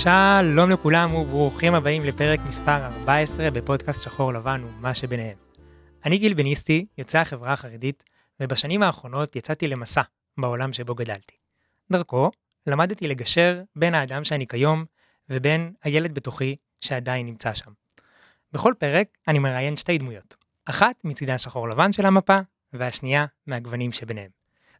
[0.00, 5.36] שלום לכולם וברוכים הבאים לפרק מספר 14 בפודקאסט שחור לבן ומה שביניהם.
[6.04, 8.04] אני גיל בניסטי, יוצא החברה החרדית,
[8.40, 10.02] ובשנים האחרונות יצאתי למסע
[10.38, 11.34] בעולם שבו גדלתי.
[11.92, 12.30] דרכו
[12.66, 14.84] למדתי לגשר בין האדם שאני כיום
[15.30, 17.70] ובין הילד בתוכי שעדיין נמצא שם.
[18.52, 22.38] בכל פרק אני מראיין שתי דמויות, אחת מצידה השחור לבן של המפה,
[22.72, 24.30] והשנייה מהגוונים שביניהם.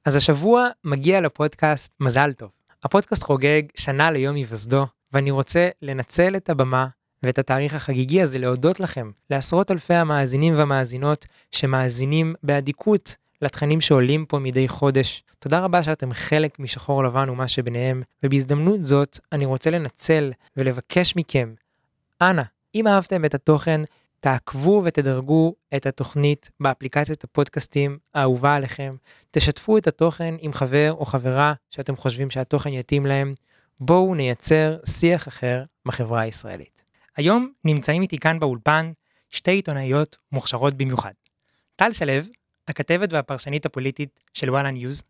[0.04, 2.50] אז השבוע מגיע לפודקאסט מזל טוב.
[2.82, 6.86] הפודקאסט חוגג שנה ליום היווסדו, ואני רוצה לנצל את הבמה
[7.22, 14.38] ואת התאריך החגיגי הזה להודות לכם, לעשרות אלפי המאזינים והמאזינות שמאזינים באדיקות לתכנים שעולים פה
[14.38, 15.22] מדי חודש.
[15.38, 21.54] תודה רבה שאתם חלק משחור לבן ומה שביניהם, ובהזדמנות זאת אני רוצה לנצל ולבקש מכם,
[22.22, 22.42] אנא,
[22.74, 23.80] אם אהבתם את התוכן,
[24.20, 28.94] תעקבו ותדרגו את התוכנית באפליקציית הפודקאסטים האהובה עליכם,
[29.30, 33.34] תשתפו את התוכן עם חבר או חברה שאתם חושבים שהתוכן יתאים להם,
[33.80, 36.82] בואו נייצר שיח אחר בחברה הישראלית.
[37.16, 38.92] היום נמצאים איתי כאן באולפן
[39.30, 41.12] שתי עיתונאיות מוכשרות במיוחד.
[41.76, 42.12] טל שלו,
[42.68, 45.02] הכתבת והפרשנית הפוליטית של וואלה ניוז,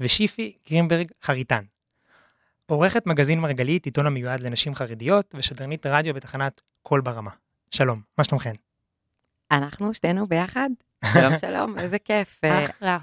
[0.00, 1.64] ושיפי גרינברג חריטן.
[2.66, 7.30] עורכת מגזין מרגלית, עיתון המיועד לנשים חרדיות, ושדרנית רדיו בתחנת קול ברמה.
[7.70, 8.54] שלום, מה שלומכן?
[9.50, 10.70] אנחנו שתינו ביחד?
[11.14, 12.40] שלום שלום, איזה כיף.
[12.44, 12.98] אחלה.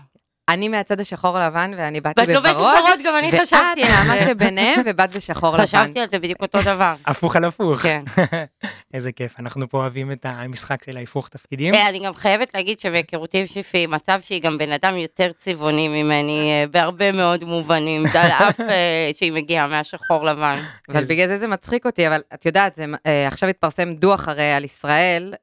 [0.49, 2.75] אני מהצד השחור לבן ואני באתי ואת לובשת בוורוד.
[2.79, 4.19] ורוד, גם אני חשבתי ואת מה.
[4.19, 5.63] שביניהם ובאת בשחור לבן.
[5.63, 6.95] חשבתי על זה בדיוק אותו דבר.
[7.05, 7.79] הפוך על הפוך.
[7.79, 8.03] כן.
[8.93, 11.73] איזה כיף, אנחנו פה אוהבים את המשחק של ההפוך תפקידים.
[11.73, 15.87] אה, אני גם חייבת להגיד שבהיכרותי עם שיפי, מצב שהיא גם בן אדם יותר צבעוני
[15.87, 20.59] ממני אה, בהרבה מאוד מובנים, על אף אה, שהיא מגיעה מהשחור לבן.
[20.89, 22.85] אבל בגלל זה זה מצחיק אותי, אבל את יודעת, זה,
[23.27, 25.33] עכשיו התפרסם דוח הרי על ישראל,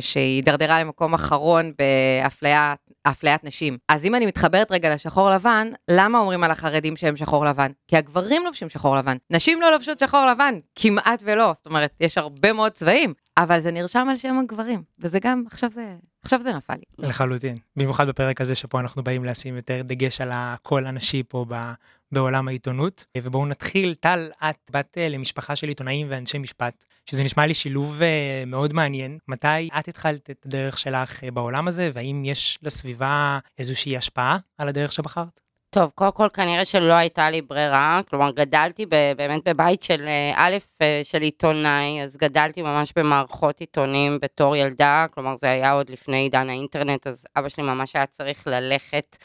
[0.00, 2.78] שהיא הידרדרה למקום אחרון באפליית
[3.10, 3.78] אפליית נשים.
[3.88, 7.70] אז אם אני מתחברת רגע לשחור לבן, למה אומרים על החרדים שהם שחור לבן?
[7.88, 9.16] כי הגברים לובשים שחור לבן.
[9.30, 11.52] נשים לא לובשות שחור לבן, כמעט ולא.
[11.56, 15.70] זאת אומרת, יש הרבה מאוד צבעים, אבל זה נרשם על שם הגברים, וזה גם, עכשיו
[15.70, 17.08] זה, עכשיו זה נפל לי.
[17.08, 17.56] לחלוטין.
[17.76, 21.72] במיוחד בפרק הזה שפה אנחנו באים לשים יותר דגש על הקול הנשי פה ב-
[22.12, 23.04] בעולם העיתונות.
[23.18, 28.02] ובואו נתחיל, טל, את בת אה, למשפחה של עיתונאים ואנשי משפט, שזה נשמע לי שילוב
[28.02, 29.18] אה, מאוד מעניין.
[29.28, 34.68] מתי את התחלת את הדרך שלך אה, בעולם הזה, והאם יש לסביבה איזושהי השפעה על
[34.68, 35.40] הדרך שבחרת?
[35.70, 38.86] טוב, קודם כל כנראה שלא הייתה לי ברירה, כלומר גדלתי
[39.16, 45.06] באמת בבית של אה, א', אה, של עיתונאי, אז גדלתי ממש במערכות עיתונים בתור ילדה,
[45.10, 49.16] כלומר זה היה עוד לפני עידן האינטרנט, אז אבא שלי ממש היה צריך ללכת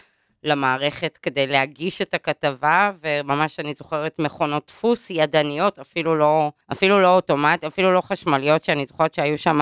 [0.44, 7.16] למערכת כדי להגיש את הכתבה, וממש אני זוכרת מכונות דפוס ידניות, אפילו לא, אפילו לא
[7.16, 9.62] אוטומט, אפילו לא חשמליות, שאני זוכרת שהיו שם,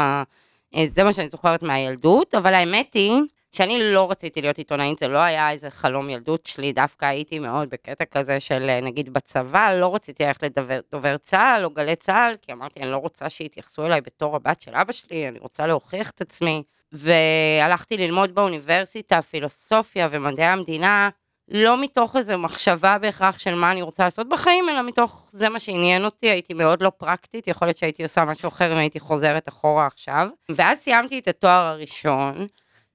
[0.75, 5.07] אה, זה מה שאני זוכרת מהילדות, אבל האמת היא, שאני לא רציתי להיות עיתונאית, זה
[5.07, 9.73] לא היה איזה חלום ילדות שלי, דווקא הייתי מאוד בקטע כזה של אה, נגיד בצבא,
[9.73, 13.85] לא רציתי ללכת לדובר דובר צה"ל או גלי צה"ל, כי אמרתי, אני לא רוצה שיתייחסו
[13.85, 16.63] אליי בתור הבת של אבא שלי, אני רוצה להוכיח את עצמי.
[16.91, 21.09] והלכתי ללמוד באוניברסיטה פילוסופיה ומדעי המדינה,
[21.47, 25.59] לא מתוך איזו מחשבה בהכרח של מה אני רוצה לעשות בחיים, אלא מתוך זה מה
[25.59, 29.49] שעניין אותי, הייתי מאוד לא פרקטית, יכול להיות שהייתי עושה משהו אחר אם הייתי חוזרת
[29.49, 30.27] אחורה עכשיו.
[30.51, 32.47] ואז סיימתי את התואר הראשון,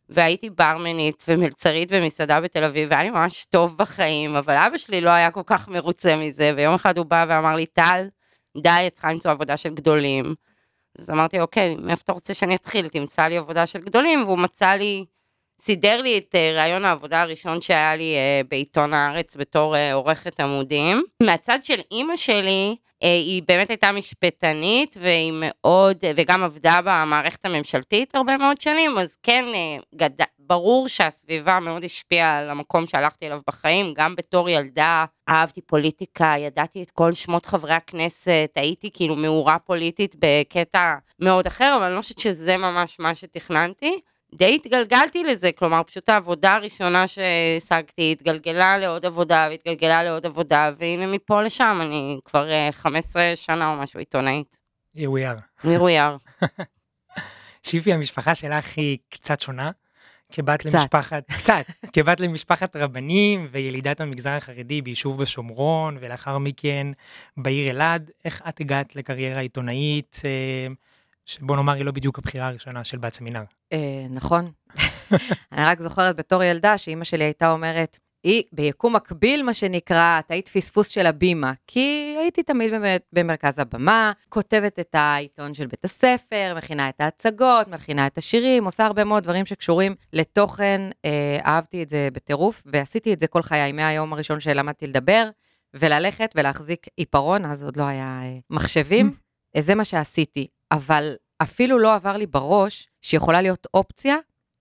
[0.08, 5.10] והייתי ברמנית ומלצרית במסעדה בתל אביב, והיה לי ממש טוב בחיים, אבל אבא שלי לא
[5.10, 8.08] היה כל כך מרוצה מזה, ויום אחד הוא בא ואמר לי, טל,
[8.62, 10.34] די, את צריכה למצוא עבודה של גדולים.
[10.98, 12.88] אז אמרתי, אוקיי, מאיפה אתה רוצה שאני אתחיל?
[12.88, 15.04] תמצא לי עבודה של גדולים, והוא מצא לי,
[15.60, 20.40] סידר לי את אה, ראיון העבודה הראשון שהיה לי אה, בעיתון הארץ בתור אה, עורכת
[20.40, 21.04] עמודים.
[21.22, 28.36] מהצד של אימא שלי, היא באמת הייתה משפטנית, והיא מאוד, וגם עבדה במערכת הממשלתית הרבה
[28.36, 30.10] מאוד שנים, אז כן, אה, גד...
[30.38, 36.82] ברור שהסביבה מאוד השפיעה על המקום שהלכתי אליו בחיים, גם בתור ילדה אהבתי פוליטיקה, ידעתי
[36.82, 42.00] את כל שמות חברי הכנסת, הייתי כאילו מעורה פוליטית בקטע מאוד אחר, אבל אני לא
[42.00, 44.00] חושבת שזה ממש מה שתכננתי.
[44.36, 51.06] די התגלגלתי לזה, כלומר פשוט העבודה הראשונה שהשגתי התגלגלה לעוד עבודה והתגלגלה לעוד עבודה, והנה
[51.06, 54.56] מפה לשם אני כבר אה, 15 שנה או משהו עיתונאית.
[54.96, 55.68] Here we are.
[55.68, 56.16] מרויאר.
[57.66, 59.70] שיפי, המשפחה שלך היא קצת שונה.
[60.32, 60.74] כבת קצת.
[60.74, 66.86] למשפחת, קצת, כבת למשפחת רבנים וילידת המגזר החרדי ביישוב בשומרון, ולאחר מכן
[67.36, 68.10] בעיר אלעד.
[68.24, 70.74] איך את הגעת לקריירה עיתונאית, אה,
[71.26, 73.42] שבוא נאמר היא לא בדיוק הבחירה הראשונה של בת סמינר?
[73.72, 74.50] אה, נכון.
[75.52, 80.30] אני רק זוכרת בתור ילדה שאימא שלי הייתה אומרת, היא ביקום מקביל, מה שנקרא, את
[80.30, 85.84] היית פספוס של הבימה, כי הייתי תמיד באמת במרכז הבמה, כותבת את העיתון של בית
[85.84, 91.82] הספר, מכינה את ההצגות, מכינה את השירים, עושה הרבה מאוד דברים שקשורים לתוכן, אה, אהבתי
[91.82, 95.28] את זה בטירוף, ועשיתי את זה כל חיי, מהיום הראשון שלמדתי לדבר,
[95.74, 99.12] וללכת ולהחזיק עיפרון, אז עוד לא היה אה, מחשבים.
[99.56, 104.16] אה, זה מה שעשיתי, אבל אפילו לא עבר לי בראש שיכולה להיות אופציה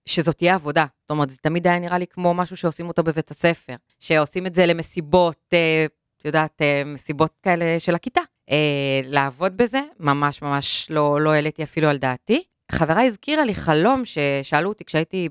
[0.08, 0.86] שזאת תהיה עבודה.
[1.02, 4.54] זאת אומרת, זה תמיד היה נראה לי כמו משהו שעושים אותו בבית הספר, שעושים את
[4.54, 5.86] זה למסיבות, אה,
[6.16, 8.20] את יודעת, אה, מסיבות כאלה של הכיתה.
[8.50, 12.42] אה, לעבוד בזה, ממש ממש לא, לא העליתי אפילו על דעתי.
[12.72, 15.28] חברה הזכירה לי חלום ששאלו אותי כשהייתי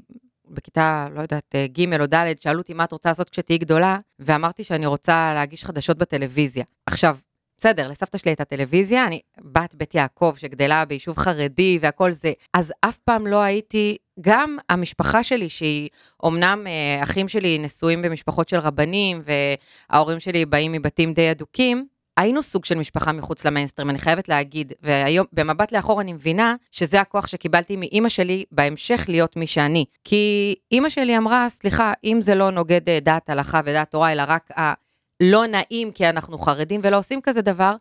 [0.47, 3.99] בכיתה, לא יודעת, אה, ג' או ד', שאלו אותי מה את רוצה לעשות כשתהיי גדולה,
[4.19, 6.63] ואמרתי שאני רוצה להגיש חדשות בטלוויזיה.
[6.85, 7.17] עכשיו,
[7.57, 12.73] בסדר, לסבתא שלי הייתה טלוויזיה, אני בת בית יעקב שגדלה ביישוב חרדי והכל זה, אז
[12.81, 15.89] אף פעם לא הייתי, גם המשפחה שלי, שהיא,
[16.25, 19.21] אמנם אה, אחים שלי נשואים במשפחות של רבנים,
[19.89, 21.87] וההורים שלי באים מבתים די אדוקים,
[22.17, 27.01] היינו סוג של משפחה מחוץ למיינסטרים, אני חייבת להגיד, והיום, במבט לאחור אני מבינה שזה
[27.01, 29.85] הכוח שקיבלתי מאימא שלי בהמשך להיות מי שאני.
[30.03, 34.23] כי אימא שלי אמרה, סליחה, אם זה לא נוגד אה, דעת הלכה ודעת תורה, אלא
[34.27, 34.49] רק
[35.21, 37.75] הלא נעים כי אנחנו חרדים ולא עושים כזה דבר,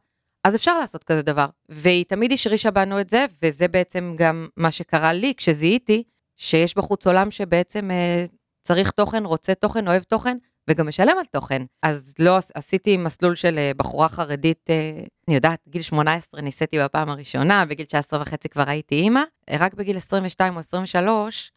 [0.45, 1.47] אז אפשר לעשות כזה דבר.
[1.69, 6.03] והיא תמיד השרישה בנו את זה, וזה בעצם גם מה שקרה לי כשזיהיתי,
[6.37, 8.25] שיש בחוץ עולם שבעצם אה,
[8.63, 10.37] צריך תוכן, רוצה תוכן, אוהב תוכן,
[10.69, 11.63] וגם משלם על תוכן.
[11.83, 17.09] אז לא עשיתי מסלול של אה, בחורה חרדית, אה, אני יודעת, גיל 18 ניסיתי בפעם
[17.09, 19.21] הראשונה, בגיל 19 וחצי כבר הייתי אימא,
[19.51, 21.53] אה, רק בגיל 22 או 23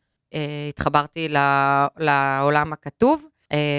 [0.70, 1.28] התחברתי
[1.98, 3.26] לעולם הכתוב,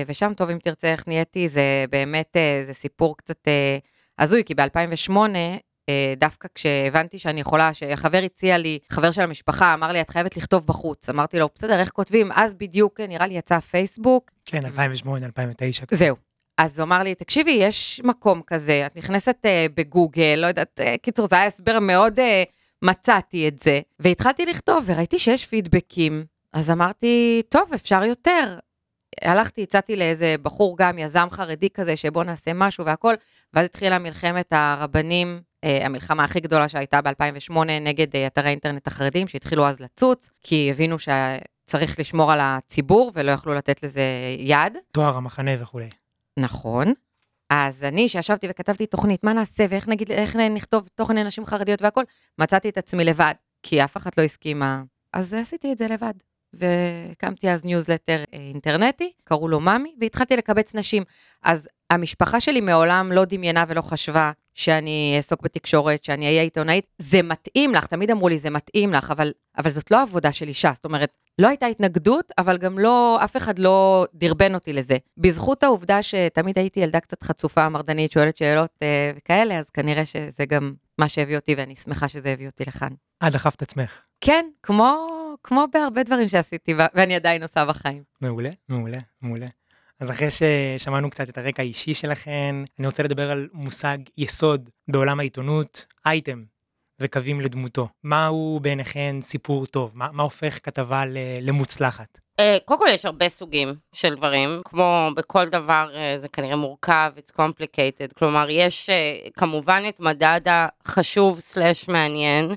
[0.06, 2.36] ושם טוב אם תרצה איך נהייתי, זה באמת,
[2.66, 3.48] זה סיפור קצת
[4.18, 5.16] הזוי, כי ב-2008
[5.88, 10.36] אה, דווקא כשהבנתי שאני יכולה, שחבר הציע לי, חבר של המשפחה, אמר לי, את חייבת
[10.36, 11.08] לכתוב בחוץ.
[11.08, 12.32] אמרתי לו, בסדר, איך כותבים?
[12.32, 14.30] אז בדיוק, נראה לי יצא פייסבוק.
[14.44, 15.84] כן, 2008, 2009.
[15.90, 16.16] זהו.
[16.58, 20.98] אז הוא אמר לי, תקשיבי, יש מקום כזה, את נכנסת uh, בגוגל, לא יודעת, uh,
[20.98, 22.22] קיצור, זה היה הסבר מאוד, uh,
[22.82, 23.80] מצאתי את זה.
[23.98, 26.24] והתחלתי לכתוב, וראיתי שיש פידבקים.
[26.52, 28.58] אז אמרתי, טוב, אפשר יותר.
[29.22, 33.14] הלכתי, הצעתי לאיזה בחור גם, יזם חרדי כזה, שבוא נעשה משהו והכל,
[33.54, 39.28] ואז התחילה מלחמת הרבנים אה, המלחמה הכי גדולה שהייתה ב-2008 נגד אה, אתרי אינטרנט החרדים,
[39.28, 44.02] שהתחילו אז לצוץ, כי הבינו שצריך לשמור על הציבור ולא יכלו לתת לזה
[44.38, 44.78] יד.
[44.92, 45.88] תואר המחנה וכולי.
[46.36, 46.92] נכון.
[47.50, 52.04] אז אני, שישבתי וכתבתי תוכנית, מה נעשה ואיך נגיד, איך נכתוב תוכן לנשים חרדיות והכל,
[52.38, 54.82] מצאתי את עצמי לבד, כי אף אחת לא הסכימה,
[55.12, 56.14] אז עשיתי את זה לבד.
[56.52, 61.02] והקמתי אז ניוזלטר אה, אינטרנטי, קראו לו מאמי, והתחלתי לקבץ נשים.
[61.42, 66.86] אז המשפחה שלי מעולם לא דמיינה ולא חשבה שאני אעסוק בתקשורת, שאני אהיה עיתונאית.
[66.98, 70.48] זה מתאים לך, תמיד אמרו לי, זה מתאים לך, אבל, אבל זאת לא עבודה של
[70.48, 70.70] אישה.
[70.74, 74.96] זאת אומרת, לא הייתה התנגדות, אבל גם לא, אף אחד לא דרבן אותי לזה.
[75.16, 80.44] בזכות העובדה שתמיד הייתי ילדה קצת חצופה, מרדנית, שואלת שאלות אה, וכאלה, אז כנראה שזה
[80.48, 82.92] גם מה שהביא אותי, ואני שמחה שזה הביא אותי לכאן.
[83.26, 84.00] את דחפת עצמך.
[84.20, 85.06] כן, כמו,
[85.44, 88.02] כמו בהרבה דברים שעשיתי, ואני עדיין עושה בחיים.
[88.20, 89.46] מעולה, מעולה, מעולה.
[90.00, 95.20] אז אחרי ששמענו קצת את הרקע האישי שלכן, אני רוצה לדבר על מושג יסוד בעולם
[95.20, 96.44] העיתונות, אייטם
[97.00, 97.88] וקווים לדמותו.
[98.04, 99.92] מהו בעיניכן סיפור טוב?
[99.96, 101.02] מה, מה הופך כתבה
[101.42, 102.18] למוצלחת?
[102.40, 107.12] אה, קודם כל יש הרבה סוגים של דברים, כמו בכל דבר אה, זה כנראה מורכב,
[107.16, 112.54] it's complicated, כלומר יש אה, כמובן את מדד החשוב סלאש מעניין,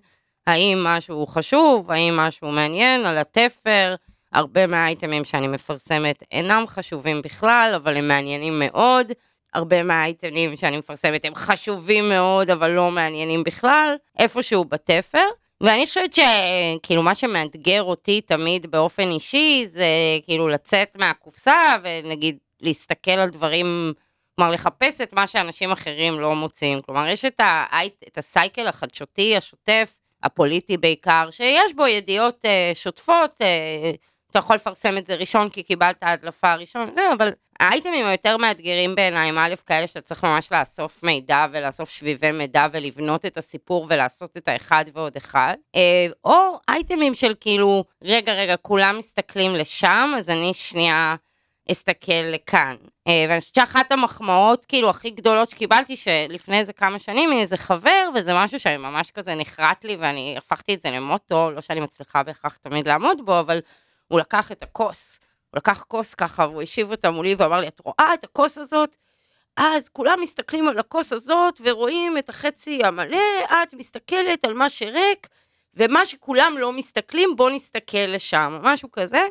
[0.47, 3.95] האם משהו חשוב, האם משהו מעניין, על התפר,
[4.33, 9.11] הרבה מהאייטמים שאני מפרסמת אינם חשובים בכלל, אבל הם מעניינים מאוד.
[9.53, 15.25] הרבה מהאייטמים שאני מפרסמת הם חשובים מאוד, אבל לא מעניינים בכלל, איפשהו בתפר.
[15.61, 19.85] ואני חושבת שכאילו מה שמאתגר אותי תמיד באופן אישי, זה
[20.25, 23.93] כאילו לצאת מהקופסה ונגיד להסתכל על דברים,
[24.35, 26.81] כלומר לחפש את מה שאנשים אחרים לא מוצאים.
[26.81, 27.65] כלומר, יש את, ה,
[28.07, 33.97] את הסייקל החדשותי, השוטף, הפוליטי בעיקר, שיש בו ידיעות uh, שוטפות, uh,
[34.31, 38.95] אתה יכול לפרסם את זה ראשון כי קיבלת הדלפה ראשון, זה, אבל האייטמים היותר מאתגרים
[38.95, 44.37] בעיניי א' כאלה שאתה צריך ממש לאסוף מידע ולאסוף שביבי מידע ולבנות את הסיפור ולעשות
[44.37, 50.29] את האחד ועוד אחד, אה, או אייטמים של כאילו, רגע, רגע, כולם מסתכלים לשם, אז
[50.29, 51.15] אני שנייה
[51.71, 52.75] אסתכל לכאן.
[53.07, 58.09] אה, ואני חושבת שאחת המחמאות כאילו הכי גדולות שקיבלתי שלפני איזה כמה שנים מאיזה חבר,
[58.15, 62.23] וזה משהו שאני ממש כזה נחרט לי ואני הפכתי את זה למוטו, לא שאני מצליחה
[62.23, 63.59] בהכרח תמיד לעמוד בו, אבל
[64.07, 67.81] הוא לקח את הכוס, הוא לקח כוס ככה, והוא השיב אותה מולי ואמר לי, את
[67.85, 68.97] רואה את הכוס הזאת?
[69.57, 73.19] אז כולם מסתכלים על הכוס הזאת ורואים את החצי המלא,
[73.63, 75.27] את מסתכלת על מה שריק,
[75.73, 79.21] ומה שכולם לא מסתכלים, בוא נסתכל לשם, משהו כזה.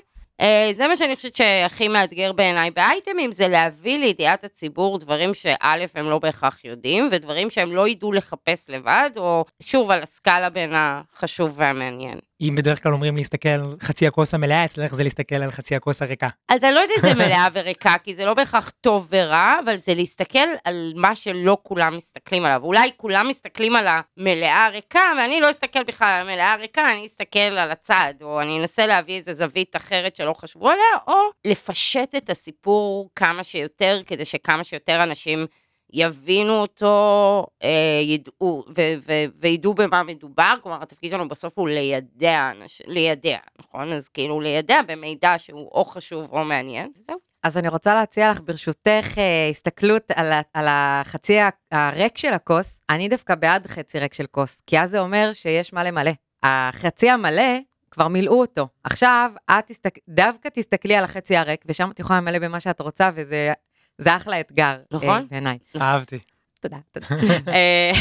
[0.40, 0.42] Uh,
[0.72, 6.10] זה מה שאני חושבת שהכי מאתגר בעיניי באייטמים, זה להביא לידיעת הציבור דברים שא' הם
[6.10, 11.54] לא בהכרח יודעים, ודברים שהם לא ידעו לחפש לבד, או שוב על הסקאלה בין החשוב
[11.56, 12.18] והמעניין.
[12.40, 16.02] אם בדרך כלל אומרים להסתכל על חצי הכוס המלאה, אצלך זה להסתכל על חצי הכוס
[16.02, 16.28] הריקה.
[16.48, 19.78] אז אני לא יודעת אם זה מלאה וריקה, כי זה לא בהכרח טוב ורע, אבל
[19.78, 22.60] זה להסתכל על מה שלא כולם מסתכלים עליו.
[22.64, 27.38] אולי כולם מסתכלים על המלאה הריקה, ואני לא אסתכל בכלל על המלאה הריקה, אני אסתכל
[27.38, 32.30] על הצד, או אני אנסה להביא איזה זווית אחרת שלא חשבו עליה, או לפשט את
[32.30, 35.46] הסיפור כמה שיותר, כדי שכמה שיותר אנשים
[35.92, 42.50] יבינו אותו, אה, ידעו, ו- ו- וידעו במה מדובר, כלומר התפקיד שלנו בסוף הוא לידע,
[42.86, 43.92] לידע, נכון?
[43.92, 47.30] אז כאילו לידע במידע שהוא או חשוב או מעניין, וזהו.
[47.42, 51.38] אז אני רוצה להציע לך, ברשותך, אה, הסתכלות על, על החצי
[51.72, 52.80] הריק של הכוס.
[52.90, 56.10] אני דווקא בעד חצי ריק של כוס, כי אז זה אומר שיש מה למלא.
[56.42, 57.58] החצי המלא,
[57.90, 58.68] כבר מילאו אותו.
[58.84, 59.98] עכשיו, את תסתק...
[60.08, 63.52] דווקא תסתכלי על החצי הריק, ושם את יכולה למלא במה שאת רוצה, וזה
[63.98, 65.08] זה אחלה אתגר, נכון.
[65.08, 65.58] אה, בעיניי.
[65.80, 66.18] אהבתי.
[66.60, 67.06] תודה, תודה.
[67.54, 67.92] אה,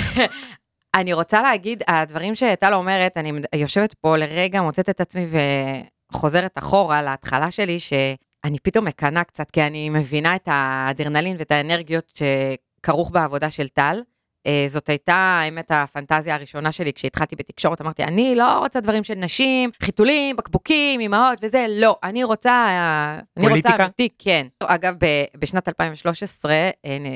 [0.96, 5.28] אני רוצה להגיד, הדברים שטל אומרת, אני יושבת פה לרגע, מוצאת את עצמי
[6.12, 12.12] וחוזרת אחורה להתחלה שלי, שאני פתאום מקנאה קצת, כי אני מבינה את האדרנלין ואת האנרגיות
[12.16, 14.02] שכרוך בעבודה של טל.
[14.48, 19.14] אה, זאת הייתה, האמת, הפנטזיה הראשונה שלי כשהתחלתי בתקשורת, אמרתי, אני לא רוצה דברים של
[19.14, 23.84] נשים, חיתולים, בקבוקים, אמהות וזה, לא, אני רוצה, אה, אני רוצה פוליטיקה?
[23.84, 24.48] אמיתי, כן.
[24.64, 24.96] אגב,
[25.38, 26.70] בשנת 2013 אה,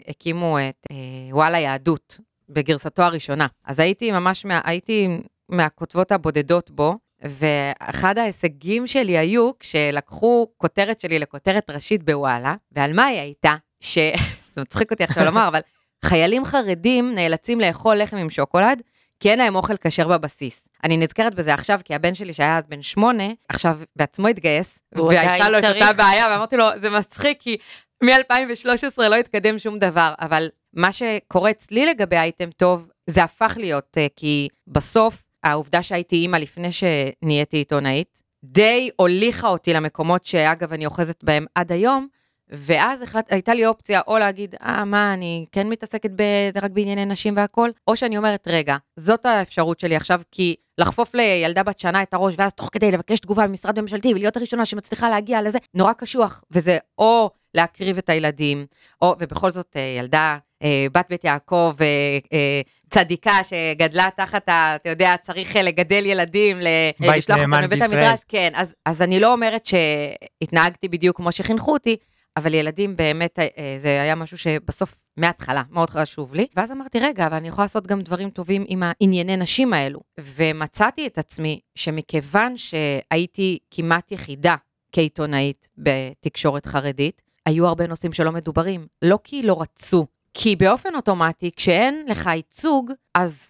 [0.08, 0.88] הקימו את
[1.32, 3.48] וואלה יהדות, בגרסתו הראשונה.
[3.65, 11.20] אז הייתי ממש, מה, הייתי מהכותבות הבודדות בו, ואחד ההישגים שלי היו כשלקחו כותרת שלי
[11.20, 13.56] לכותרת ראשית בוואלה, ועל מה היא הייתה?
[13.80, 13.98] ש...
[14.56, 15.60] זה מצחיק אותי עכשיו לומר, אבל
[16.04, 18.82] חיילים חרדים נאלצים לאכול לחם עם שוקולד,
[19.20, 20.68] כי אין להם אוכל כשר בבסיס.
[20.84, 25.50] אני נזכרת בזה עכשיו, כי הבן שלי שהיה אז בן שמונה, עכשיו בעצמו התגייס, והייתה
[25.50, 25.82] לו את צריך.
[25.82, 27.58] אותה בעיה, ואמרתי לו, זה מצחיק, כי
[28.04, 33.98] מ-2013 לא התקדם שום דבר, אבל מה שקורה אצלי לגבי אייטם טוב, זה הפך להיות,
[33.98, 40.86] אה, כי בסוף, העובדה שהייתי אימא לפני שנהייתי עיתונאית, די הוליכה אותי למקומות שאגב אני
[40.86, 42.08] אוחזת בהם עד היום,
[42.50, 46.24] ואז החלט, הייתה לי אופציה או להגיד, אה, מה, אני כן מתעסקת ב,
[46.62, 51.64] רק בענייני נשים והכל, או שאני אומרת, רגע, זאת האפשרות שלי עכשיו, כי לחפוף לילדה
[51.64, 55.42] בת שנה את הראש, ואז תוך כדי לבקש תגובה ממשרד ממשלתי, ולהיות הראשונה שמצליחה להגיע
[55.42, 56.44] לזה, נורא קשוח.
[56.52, 58.66] וזה או להקריב את הילדים,
[59.02, 64.76] או, ובכל זאת, אה, ילדה, אה, בת בית יעקב, אה, צדיקה שגדלה תחת ה...
[64.76, 66.58] אתה יודע, צריך לגדל ילדים,
[67.00, 67.82] לשלוח אותם לבית.
[67.82, 68.52] המדרש, כן.
[68.56, 71.96] אז, אז אני לא אומרת שהתנהגתי בדיוק כמו שחינכו אותי,
[72.38, 76.48] אבל ילדים באמת, אה, אה, זה היה משהו שבסוף, מההתחלה, מאוד חשוב לי.
[76.56, 80.00] ואז אמרתי, רגע, אבל אני יכולה לעשות גם דברים טובים עם הענייני נשים האלו.
[80.20, 84.56] ומצאתי את עצמי שמכיוון שהייתי כמעט יחידה
[84.92, 88.88] כעיתונאית בתקשורת חרדית, היו הרבה נושאים שלא מדוברים.
[89.02, 93.50] לא כי לא רצו, כי באופן אוטומטי, כשאין לך ייצוג, אז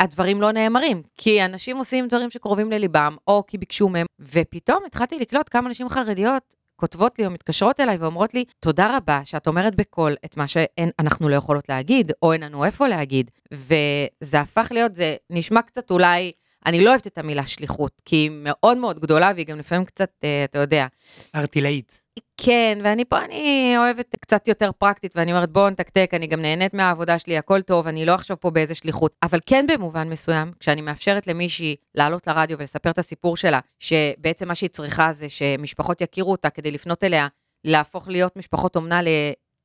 [0.00, 5.18] הדברים לא נאמרים, כי אנשים עושים דברים שקרובים לליבם, או כי ביקשו מהם, ופתאום התחלתי
[5.18, 9.74] לקלוט כמה נשים חרדיות כותבות לי או מתקשרות אליי ואומרות לי, תודה רבה שאת אומרת
[9.74, 13.30] בקול את מה שאנחנו לא יכולות להגיד, או אין לנו איפה להגיד.
[13.52, 16.32] וזה הפך להיות, זה נשמע קצת אולי,
[16.66, 20.10] אני לא אוהבת את המילה שליחות, כי היא מאוד מאוד גדולה, והיא גם לפעמים קצת,
[20.24, 20.86] אה, אתה יודע,
[21.34, 22.01] ארטילאית.
[22.36, 26.74] כן, ואני פה, אני אוהבת קצת יותר פרקטית, ואני אומרת, בואו נתקתק, אני גם נהנית
[26.74, 29.14] מהעבודה שלי, הכל טוב, אני לא עכשיו פה באיזה שליחות.
[29.22, 34.54] אבל כן במובן מסוים, כשאני מאפשרת למישהי לעלות לרדיו ולספר את הסיפור שלה, שבעצם מה
[34.54, 37.28] שהיא צריכה זה שמשפחות יכירו אותה כדי לפנות אליה,
[37.64, 39.00] להפוך להיות משפחות אומנה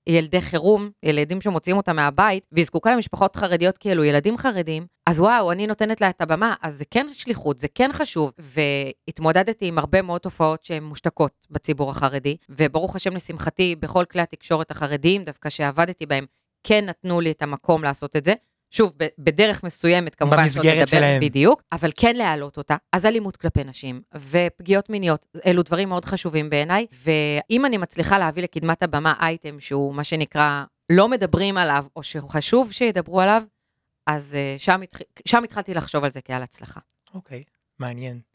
[0.07, 5.51] לילדי חירום, ילדים שמוציאים אותה מהבית, והיא זקוקה למשפחות חרדיות כאלו ילדים חרדים, אז וואו,
[5.51, 8.31] אני נותנת לה את הבמה, אז זה כן שליחות, זה כן חשוב.
[8.37, 14.71] והתמודדתי עם הרבה מאוד תופעות שהן מושתקות בציבור החרדי, וברוך השם לשמחתי, בכל כלי התקשורת
[14.71, 16.25] החרדיים, דווקא שעבדתי בהם,
[16.63, 18.33] כן נתנו לי את המקום לעשות את זה.
[18.71, 21.21] שוב, בדרך מסוימת, כמובן, במסגרת שלהם.
[21.21, 22.75] בדיוק, אבל כן להעלות אותה.
[22.93, 28.43] אז אלימות כלפי נשים ופגיעות מיניות, אלו דברים מאוד חשובים בעיניי, ואם אני מצליחה להביא
[28.43, 33.43] לקדמת הבמה אייטם שהוא מה שנקרא, לא מדברים עליו, או שחשוב שידברו עליו,
[34.07, 34.99] אז אה, שם, התח...
[35.27, 36.79] שם התחלתי לחשוב על זה כעל הצלחה.
[37.13, 37.43] אוקיי,
[37.79, 38.26] מעניין.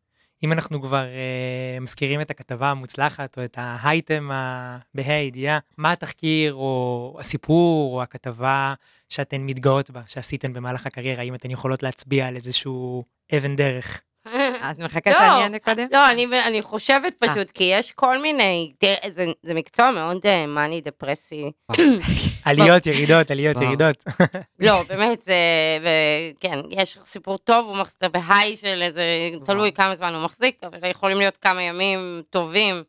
[0.42, 5.92] אם אנחנו כבר אה, מזכירים את הכתבה המוצלחת, או את האייטם ה- בה"א הידיעה, מה
[5.92, 8.74] התחקיר, או הסיפור, או הכתבה
[9.08, 13.04] שאתן מתגאות בה, שעשיתן במהלך הקריירה, האם אתן יכולות להצביע על איזשהו
[13.36, 14.02] אבן דרך?
[14.70, 15.16] את מחכה לא.
[15.16, 15.86] שאני אענה קודם?
[15.92, 17.28] לא, אני, אני חושבת אה.
[17.28, 20.16] פשוט, כי יש כל מיני, תראה, זה, זה מקצוע מאוד
[20.48, 21.50] מאני דפרסי.
[22.44, 23.60] עליות, ירידות, עליות.
[23.60, 24.04] ירידות.
[24.66, 25.34] לא, באמת, זה,
[25.80, 29.04] וכן, יש סיפור טוב, הוא מחזיק בהיי של איזה,
[29.44, 32.82] תלוי כמה זמן הוא מחזיק, אבל יכולים להיות כמה ימים טובים,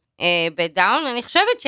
[0.56, 1.62] בדאון, אני חושבת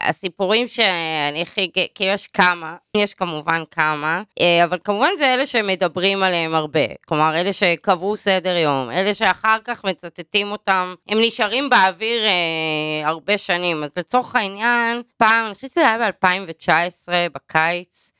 [0.00, 6.22] שהסיפורים שאני הכי, כאילו יש כמה, יש כמובן כמה, אה, אבל כמובן זה אלה שמדברים
[6.22, 6.86] עליהם הרבה.
[7.08, 13.38] כלומר, אלה שקבעו סדר יום, אלה שאחר כך מצטטים אותם, הם נשארים באוויר אה, הרבה
[13.38, 13.84] שנים.
[13.84, 18.12] אז לצורך העניין, פעם, אני חושבת שזה היה ב-2019, בקיץ,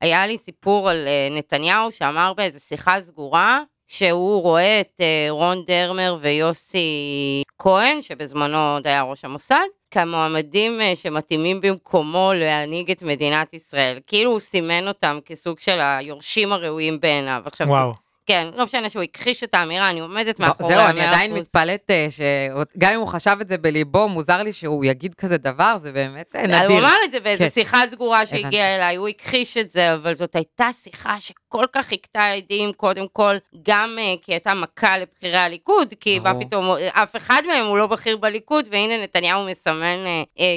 [0.00, 5.64] היה לי סיפור על אה, נתניהו שאמר באיזה שיחה סגורה, שהוא רואה את אה, רון
[5.66, 13.54] דרמר ויוסי כהן, שבזמנו עוד היה ראש המוסד, כמועמדים אה, שמתאימים במקומו להנהיג את מדינת
[13.54, 13.98] ישראל.
[14.06, 17.42] כאילו הוא סימן אותם כסוג של היורשים הראויים בעיניו.
[17.44, 18.05] עכשיו, וואו.
[18.26, 21.34] כן, לא משנה שהוא הכחיש את האמירה, אני עומדת לא, מאחורי זהו, המאה אני עדיין.
[21.34, 25.76] מתפלאת אה, שגם אם הוא חשב את זה בליבו, מוזר לי שהוא יגיד כזה דבר,
[25.78, 26.78] זה באמת אה, הוא נדיר.
[26.78, 27.50] אמר את זה באיזו כן.
[27.50, 28.26] שיחה סגורה.
[28.26, 33.06] שהגיעה אליי, הוא הכחיש את זה, אבל זאת הייתה שיחה שכל כך חיכתה עדים, קודם
[33.12, 33.36] כל,
[33.68, 36.40] גם אה, כי הייתה מכה לבכירי הליכוד, כי מה.
[36.40, 39.98] פתאום, אף אחד מהם הוא לא בכיר בליכוד, והנה נתניהו מסמן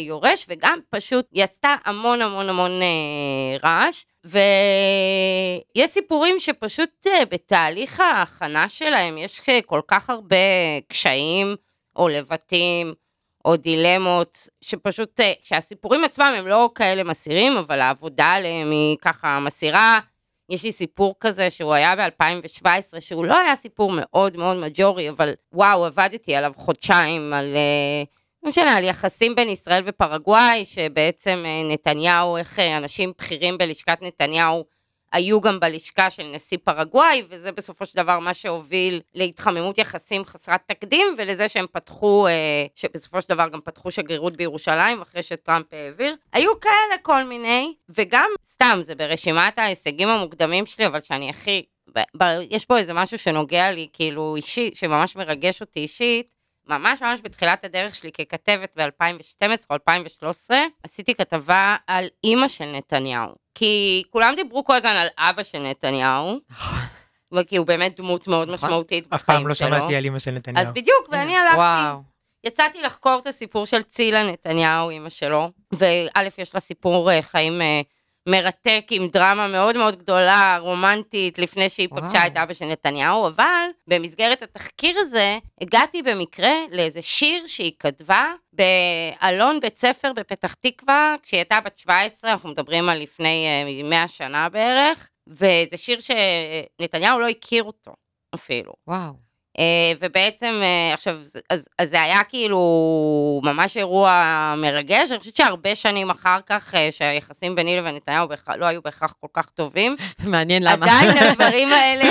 [0.08, 2.72] יורש, וגם פשוט היא עשתה המון המון המון
[3.64, 4.04] רעש.
[4.26, 10.36] ויש סיפורים שפשוט אה, בתהליך ההכנה שלהם יש אה, כל כך הרבה
[10.88, 11.56] קשיים
[11.96, 12.94] או לבטים
[13.46, 19.40] או דילמות, שפשוט, אה, שהסיפורים עצמם הם לא כאלה מסירים, אבל העבודה עליהם היא ככה
[19.40, 20.00] מסירה.
[20.50, 25.34] יש לי סיפור כזה שהוא היה ב-2017, שהוא לא היה סיפור מאוד מאוד מג'ורי, אבל
[25.54, 27.56] וואו, עבדתי עליו חודשיים, על...
[27.56, 33.58] אה, לא משנה, על יחסים בין ישראל ופרגוואי, שבעצם אה, נתניהו, איך אה, אנשים בכירים
[33.58, 34.66] בלשכת נתניהו
[35.12, 40.62] היו גם בלשכה של נשיא פרגוואי, וזה בסופו של דבר מה שהוביל להתחממות יחסים חסרת
[40.68, 46.16] תקדים, ולזה שהם פתחו, אה, שבסופו של דבר גם פתחו שגרירות בירושלים, אחרי שטראמפ העביר.
[46.34, 51.64] היו כאלה כל מיני, וגם, סתם, זה ברשימת ההישגים המוקדמים שלי, אבל שאני הכי...
[52.50, 56.39] יש פה איזה משהו שנוגע לי, כאילו, אישית, שממש מרגש אותי אישית.
[56.70, 63.36] ממש ממש בתחילת הדרך שלי ככתבת ב-2012 או 2013, עשיתי כתבה על אימא של נתניהו.
[63.56, 66.40] כי כולם דיברו כל הזמן על אבא של נתניהו,
[67.34, 68.70] וכי הוא באמת דמות מאוד נכון.
[68.70, 69.68] משמעותית אף בחיים פעם לא שלו.
[69.68, 70.68] שמעתי על אמא של נתניהו.
[70.68, 72.02] אז בדיוק, ואני הלכתי, וואו.
[72.44, 77.62] יצאתי לחקור את הסיפור של צילה נתניהו, אימא שלו, וא', יש לה סיפור אה, חיים
[77.62, 77.82] אה,
[78.32, 82.04] מרתק עם דרמה מאוד מאוד גדולה, רומנטית, לפני שהיא וואו.
[82.04, 88.34] פגשה את אבא של נתניהו, אבל במסגרת התחקיר הזה, הגעתי במקרה לאיזה שיר שהיא כתבה
[88.54, 94.08] באלון בית ספר בפתח תקווה, כשהיא הייתה בת 17, אנחנו מדברים על לפני אה, 100
[94.08, 97.92] שנה בערך, וזה שיר שנתניהו לא הכיר אותו
[98.36, 98.74] אפילו.
[98.88, 99.29] וואו.
[99.60, 99.64] אה,
[100.02, 101.18] ובעצם, אה, עכשיו,
[101.50, 106.90] אז, אז זה היה כאילו ממש אירוע מרגש, אני חושבת שהרבה שנים אחר כך, אה,
[106.92, 109.96] שהיחסים ביני לבין נתניהו לא היו בהכרח כל כך טובים,
[110.28, 110.86] מעניין למה.
[110.86, 112.06] עדיין הדברים האלה,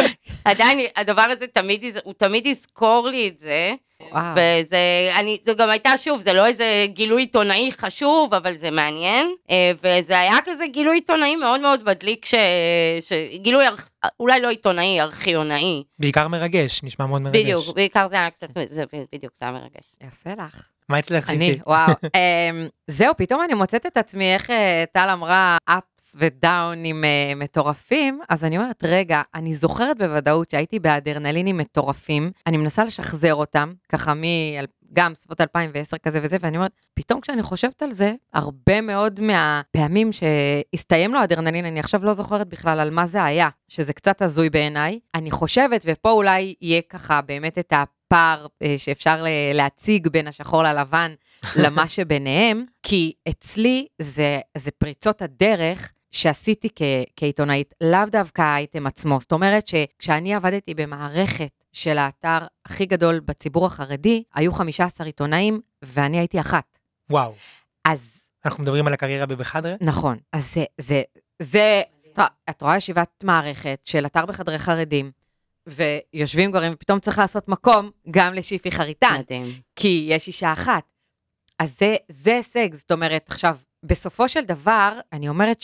[0.50, 3.72] עדיין הדבר הזה תמיד, הוא תמיד יזכור לי את זה,
[4.12, 4.22] וואו.
[4.32, 4.78] וזה,
[5.18, 9.72] אני, זו גם הייתה, שוב, זה לא איזה גילוי עיתונאי חשוב, אבל זה מעניין, אה,
[9.82, 12.34] וזה היה כזה גילוי עיתונאי מאוד מאוד מדליק, ש,
[13.00, 13.88] ש, גילוי, ארכ-
[14.20, 15.84] אולי לא עיתונאי, ארכיונאי.
[15.98, 17.40] בעיקר מרגש, נשמע מאוד מרגש.
[17.42, 19.92] בדיוק, בעיקר זה היה קצת, זה בדיוק, זה היה מרגש.
[20.02, 20.62] יפה לך.
[20.88, 21.60] מה אצלך, אני, שיפי?
[21.66, 21.88] וואו.
[22.16, 25.56] אמ, זהו, פתאום אני מוצאת את עצמי, איך אה, טל אמרה,
[26.08, 32.56] אפס ודאונים אה, מטורפים, אז אני אומרת, רגע, אני זוכרת בוודאות שהייתי באדרנלינים מטורפים, אני
[32.56, 34.22] מנסה לשחזר אותם, ככה מ...
[34.92, 40.10] גם סביבות 2010 כזה וזה, ואני אומרת, פתאום כשאני חושבת על זה, הרבה מאוד מהפעמים
[40.12, 44.50] שהסתיים לו אדרנלין, אני עכשיו לא זוכרת בכלל על מה זה היה, שזה קצת הזוי
[44.50, 44.98] בעיניי.
[45.14, 51.14] אני חושבת, ופה אולי יהיה ככה באמת את הפער אה, שאפשר להציג בין השחור ללבן
[51.56, 56.82] למה שביניהם, כי אצלי זה, זה פריצות הדרך שעשיתי כ,
[57.16, 59.20] כעיתונאית, לאו דווקא האייטם עצמו.
[59.20, 66.18] זאת אומרת שכשאני עבדתי במערכת של האתר הכי גדול בציבור החרדי, היו 15 עיתונאים ואני
[66.18, 66.78] הייתי אחת.
[67.10, 67.34] וואו.
[67.84, 69.74] אז אנחנו מדברים על הקריירה בבחדרה?
[69.80, 71.02] נכון, אז זה, זה,
[71.42, 75.10] זה, את רואה- את רואה ישיבת מערכת של אתר בחדרי חרדים,
[75.66, 79.16] ויושבים גברים, ופתאום צריך לעשות מקום גם לשיפי חריטן.
[79.18, 79.60] מדהים.
[79.76, 80.82] כי יש אישה אחת.
[81.58, 85.60] אז זה, זה הישג, זאת אומרת, עכשיו, בסופו של דבר, אני אומרת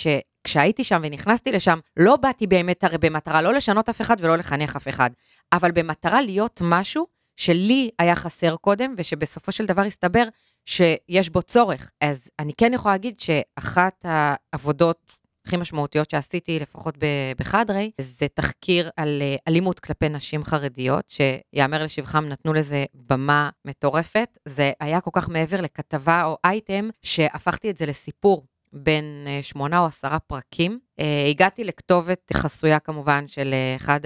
[0.46, 4.76] שכשהייתי שם ונכנסתי לשם, לא באתי באמת הרי במטרה לא לשנות אף אחד ולא לחנך
[4.76, 5.10] אף אחד,
[5.52, 10.24] אבל במטרה להיות משהו שלי היה חסר קודם, ושבסופו של דבר הסתבר
[10.66, 11.90] שיש בו צורך.
[12.00, 15.12] אז אני כן יכולה להגיד שאחת העבודות
[15.46, 16.98] הכי משמעותיות שעשיתי, לפחות
[17.38, 24.38] בחדרי, זה תחקיר על אה, אלימות כלפי נשים חרדיות, שיאמר לשבחם, נתנו לזה במה מטורפת.
[24.48, 28.44] זה היה כל כך מעבר לכתבה או אייטם, שהפכתי את זה לסיפור.
[28.74, 30.78] בין אה, שמונה או עשרה פרקים.
[31.00, 34.00] אה, הגעתי לכתובת חסויה כמובן של אה, אחד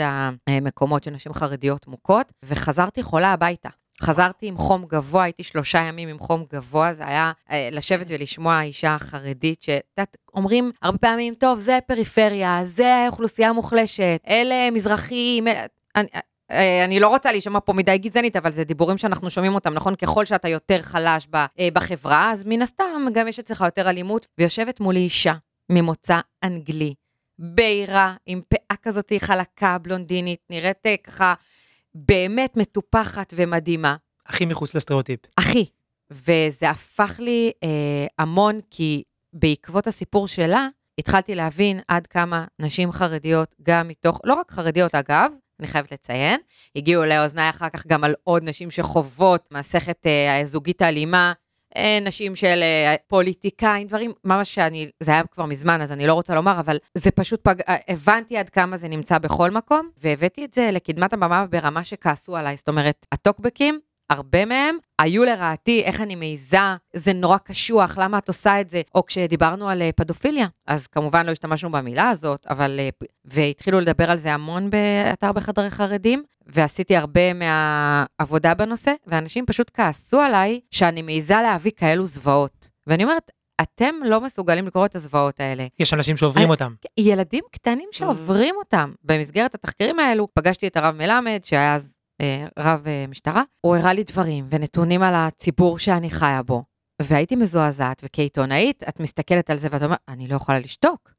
[0.47, 3.69] המקומות של נשים חרדיות מוכות, וחזרתי חולה הביתה.
[4.03, 7.33] חזרתי עם חום גבוה, הייתי שלושה ימים עם חום גבוה, זה היה
[7.73, 14.21] לשבת ולשמוע אישה חרדית, שאת יודעת, אומרים הרבה פעמים, טוב, זה פריפריה, זה אוכלוסייה מוחלשת,
[14.29, 15.67] אלה מזרחים, אלה...
[15.97, 16.07] אני,
[16.85, 19.95] אני לא רוצה להישמע פה מדי גזענית, אבל זה דיבורים שאנחנו שומעים אותם, נכון?
[19.95, 24.27] ככל שאתה יותר חלש ב, אה, בחברה, אז מן הסתם גם יש אצלך יותר אלימות.
[24.39, 25.35] ויושבת מולי אישה
[25.71, 26.95] ממוצא אנגלי,
[27.39, 31.35] בהירה, עם פאה כזאת חלקה, בלונדינית, נראית אה, ככה
[31.95, 33.97] באמת מטופחת ומדהימה.
[34.27, 35.21] הכי מחוץ לסטריאוטיפ.
[35.37, 35.65] אחי.
[36.11, 43.55] וזה הפך לי אה, המון, כי בעקבות הסיפור שלה, התחלתי להבין עד כמה נשים חרדיות,
[43.63, 46.41] גם מתוך, לא רק חרדיות אגב, אני חייבת לציין,
[46.77, 51.33] הגיעו לאוזניי אחר כך גם על עוד נשים שחוות מסכת אה, זוגית אלימה,
[51.77, 56.15] אה, נשים של אה, פוליטיקאים, דברים, ממש שאני, זה היה כבר מזמן, אז אני לא
[56.15, 57.55] רוצה לומר, אבל זה פשוט פג...
[57.69, 62.37] אה, הבנתי עד כמה זה נמצא בכל מקום, והבאתי את זה לקדמת הבמה ברמה שכעסו
[62.37, 62.57] עליי.
[62.57, 66.59] זאת אומרת, הטוקבקים, הרבה מהם היו לרעתי, איך אני מעיזה,
[66.93, 68.83] זה נורא קשוח, למה את עושה את זה?
[68.95, 72.81] או כשדיברנו על פדופיליה, אז כמובן לא השתמשנו במילה הזאת, אבל...
[73.25, 80.21] והתחילו לדבר על זה המון באתר בחדרי חרדים, ועשיתי הרבה מהעבודה בנושא, ואנשים פשוט כעסו
[80.21, 82.71] עליי שאני מעיזה להביא כאלו זוועות.
[82.87, 83.31] ואני אומרת,
[83.63, 85.67] אתם לא מסוגלים לקרוא את הזוועות האלה.
[85.79, 86.75] יש אנשים שעוברים אני, אותם.
[86.99, 88.93] ילדים קטנים שעוברים אותם.
[89.05, 91.98] במסגרת התחקירים האלו, פגשתי את הרב מלמד, שהיה אז אה,
[92.59, 96.65] רב אה, משטרה, הוא הראה לי דברים ונתונים על הציבור שאני חיה בו.
[97.03, 101.13] והייתי מזועזעת, וכעיתונאית, את מסתכלת על זה ואת אומרת, אני לא יכולה לשתוק.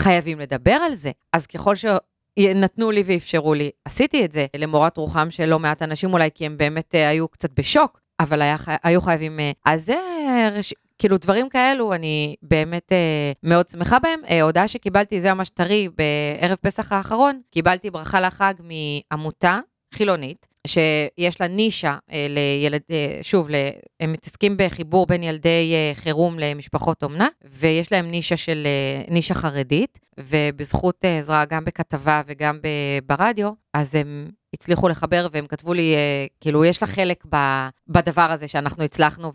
[0.00, 1.10] חייבים לדבר על זה.
[1.32, 6.12] אז ככל שנתנו לי ואפשרו לי, עשיתי את זה למורת רוחם של לא מעט אנשים
[6.12, 9.40] אולי, כי הם באמת אה, היו קצת בשוק, אבל היה, היו חייבים...
[9.64, 9.98] אז זה...
[10.52, 10.74] רש...
[10.98, 14.20] כאילו דברים כאלו, אני באמת אה, מאוד שמחה בהם.
[14.30, 15.88] אה, הודעה שקיבלתי, זה ממש טרי,
[16.40, 19.58] בערב פסח האחרון, קיבלתי ברכה לחג מעמותה
[19.94, 23.48] חילונית, שיש לה נישה אה, לילד, אה, שוב,
[24.00, 28.66] הם מתעסקים בחיבור בין ילדי אה, חירום למשפחות אומנה, ויש להם נישה של,
[29.08, 32.58] נישה חרדית, ובזכות עזרה גם בכתבה וגם
[33.06, 35.94] ברדיו, אז הם הצליחו לחבר והם כתבו לי,
[36.40, 37.24] כאילו, יש לה חלק
[37.88, 39.32] בדבר הזה שאנחנו הצלחנו,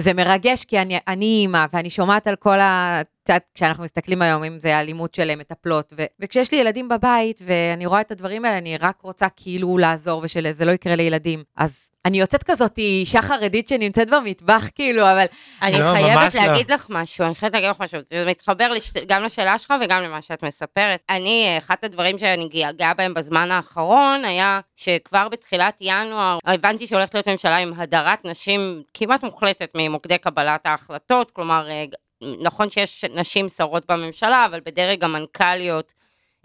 [0.00, 3.00] וזה מרגש כי אני, אני אימא, ואני שומעת על כל ה...
[3.30, 7.86] קצת, כשאנחנו מסתכלים היום, אם זה אלימות של מטפלות, ו- וכשיש לי ילדים בבית, ואני
[7.86, 11.44] רואה את הדברים האלה, אני רק רוצה כאילו לעזור, ושזה לא יקרה לילדים.
[11.56, 15.24] אז אני יוצאת כזאת אישה חרדית שנמצאת במטבח, כאילו, אבל...
[15.62, 16.42] אני לא, חייבת לא.
[16.42, 16.74] להגיד לא.
[16.74, 18.92] לך משהו, אני חייבת להגיד לך משהו, זה מתחבר לש...
[19.06, 21.00] גם לשאלה שלך וגם למה שאת מספרת.
[21.10, 27.28] אני, אחד הדברים שאני גאה בהם בזמן האחרון, היה שכבר בתחילת ינואר, הבנתי שהולכת להיות
[27.28, 31.68] ממשלה עם הדרת נשים כמעט מוחלטת ממוקדי קבלת ההחלטות, כלומר,
[32.40, 35.92] נכון שיש נשים שרות בממשלה, אבל בדרג המנכ"ליות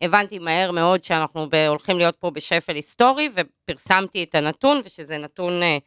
[0.01, 5.77] הבנתי מהר מאוד שאנחנו הולכים להיות פה בשפל היסטורי, ופרסמתי את הנתון, ושזה נתון אה,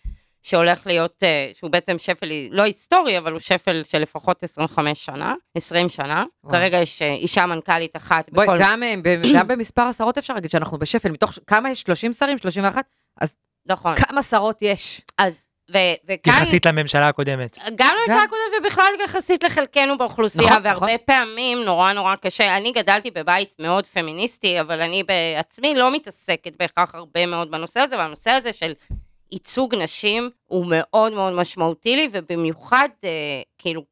[0.42, 5.34] שהולך להיות, אה, שהוא בעצם שפל לא היסטורי, אבל הוא שפל של לפחות 25 שנה,
[5.54, 6.24] 20 שנה.
[6.44, 6.54] וואו.
[6.54, 8.58] כרגע יש אה, אישה מנכ"לית אחת בואי, בכל...
[8.60, 8.82] גם,
[9.34, 11.80] גם במספר השרות אפשר להגיד שאנחנו בשפל, מתוך כמה יש?
[11.80, 12.38] 30 שרים?
[12.38, 12.84] 31?
[13.20, 13.96] אז נכון.
[13.96, 15.00] כמה שרות יש?
[15.18, 16.32] אז וכאן...
[16.32, 17.58] יחסית לממשלה הקודמת.
[17.74, 20.98] גם לממשלה הקודמת ובכלל יחסית לחלקנו באוכלוסייה, נכון, והרבה נכון.
[21.06, 22.56] פעמים נורא נורא קשה.
[22.56, 27.98] אני גדלתי בבית מאוד פמיניסטי, אבל אני בעצמי לא מתעסקת בהכרח הרבה מאוד בנושא הזה,
[27.98, 28.72] והנושא הזה של
[29.32, 33.10] ייצוג נשים הוא מאוד מאוד משמעותי לי, ובמיוחד, אה,
[33.58, 33.82] כאילו,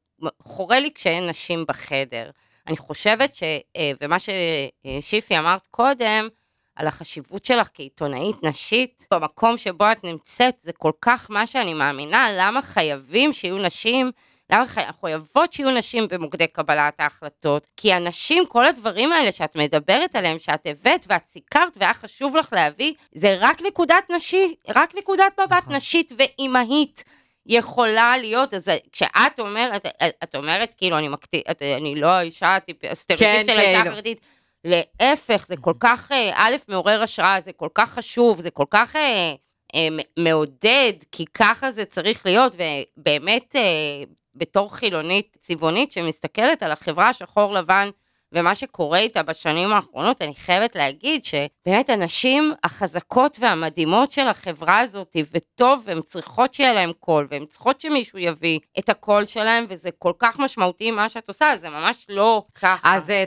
[0.42, 2.30] חורה לי כשאין נשים בחדר.
[2.66, 3.42] אני חושבת ש...
[3.76, 6.28] אה, ומה ששיפי אמרת קודם,
[6.76, 12.28] על החשיבות שלך כעיתונאית נשית, במקום שבו את נמצאת, זה כל כך מה שאני מאמינה,
[12.32, 14.10] למה חייבים שיהיו נשים,
[14.52, 14.64] למה
[15.00, 17.66] חייבות שיהיו נשים במוקדי קבלת ההחלטות?
[17.76, 22.52] כי הנשים, כל הדברים האלה שאת מדברת עליהם, שאת הבאת ואת סיכרת והיה חשוב לך
[22.52, 25.74] להביא, זה רק נקודת נשית, רק נקודת מבט נכון.
[25.74, 27.04] נשית ואימהית.
[27.48, 29.86] יכולה להיות, אז כשאת אומרת,
[30.22, 31.42] את אומרת, כאילו, אני מקטי,
[31.76, 32.58] אני לא האישה
[32.90, 33.90] הסטריאוטיפ כן, של האישה כאילו.
[33.90, 34.20] החרדית,
[34.66, 38.96] להפך, זה כל כך, אה, א', מעורר השראה, זה כל כך חשוב, זה כל כך
[38.96, 39.34] אה,
[39.74, 42.56] אה, מעודד, כי ככה זה צריך להיות,
[42.96, 47.90] ובאמת, אה, בתור חילונית צבעונית שמסתכלת על החברה השחור לבן,
[48.32, 55.16] ומה שקורה איתה בשנים האחרונות, אני חייבת להגיד שבאמת הנשים החזקות והמדהימות של החברה הזאת,
[55.32, 60.12] וטוב, הן צריכות שיהיה להן קול, והן צריכות שמישהו יביא את הקול שלהן, וזה כל
[60.18, 62.94] כך משמעותי מה שאת עושה, זה ממש לא ככה.
[62.94, 63.24] אז אה,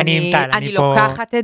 [0.00, 0.94] אני עם טל, אני פה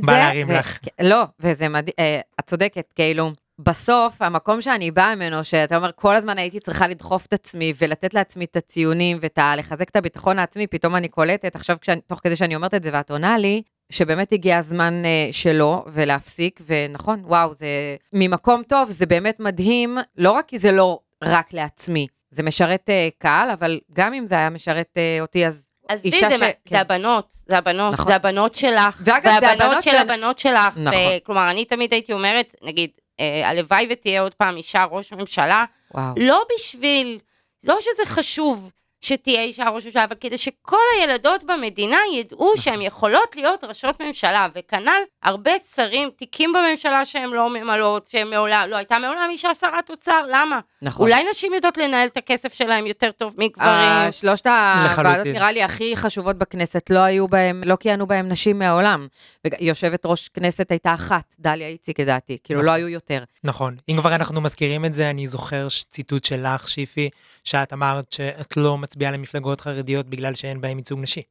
[0.01, 0.79] בא להרים לך.
[1.01, 6.15] לא, וזה מדהים, אה, את צודקת, כאילו, בסוף, המקום שאני באה ממנו, שאתה אומר, כל
[6.15, 10.95] הזמן הייתי צריכה לדחוף את עצמי ולתת לעצמי את הציונים ולחזק את הביטחון העצמי, פתאום
[10.95, 14.57] אני קולטת, עכשיו, כשאני, תוך כדי שאני אומרת את זה ואת עונה לי, שבאמת הגיע
[14.57, 17.67] הזמן אה, שלו ולהפסיק, ונכון, וואו, זה
[18.13, 23.07] ממקום טוב, זה באמת מדהים, לא רק כי זה לא רק לעצמי, זה משרת אה,
[23.17, 26.51] קהל, אבל גם אם זה היה משרת אותי, אז עזבי, זה, ש- מה- כן.
[26.69, 28.05] זה הבנות, זה הבנות, נכון.
[28.05, 30.93] זה הבנות שלך, ואגב, זה הבנות של של- הבנות שלך, נכון.
[30.99, 35.59] ו- כלומר, אני תמיד הייתי אומרת, נגיד, אה, הלוואי ותהיה עוד פעם אישה ראש ממשלה,
[35.93, 36.13] וואו.
[36.17, 37.19] לא בשביל,
[37.63, 43.35] לא שזה חשוב שתהיה אישה ראש ממשלה, אבל כדי שכל הילדות במדינה ידעו שהן יכולות
[43.35, 44.91] להיות ראשות ממשלה, וכנ"ל
[45.23, 50.21] הרבה שרים, תיקים בממשלה שהן לא ממלאות, שהן מעולם, לא הייתה מעולם אישה שרת אוצר,
[50.29, 50.59] למה?
[50.81, 51.07] נכון.
[51.11, 53.69] אולי נשים יודעות לנהל את הכסף שלהם יותר טוב מגברים.
[53.69, 55.25] אה, שלושת הוועדות.
[55.27, 59.07] נראה לי הכי חשובות בכנסת, לא היו בהם, לא כיהנו בהם נשים מעולם.
[59.47, 62.65] וג- יושבת ראש כנסת הייתה אחת, דליה איציק לדעתי, כאילו נכון.
[62.65, 63.23] לא היו יותר.
[63.43, 63.75] נכון.
[63.89, 67.09] אם כבר אנחנו מזכירים את זה, אני זוכר ציטוט שלך, שיפי,
[67.43, 71.21] שאת אמרת שאת לא מצביעה למפלגות חרדיות בגלל שאין בהן ייצוג נשי.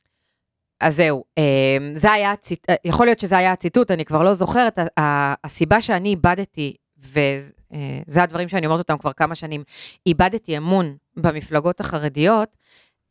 [0.80, 2.34] אז זהו, אה, זה היה.
[2.70, 4.78] אה, יכול להיות שזה היה הציטוט, אני כבר לא זוכרת,
[5.44, 9.64] הסיבה שאני איבדתי, וזה הדברים שאני אומרת אותם כבר כמה שנים,
[10.06, 12.56] איבדתי אמון במפלגות החרדיות,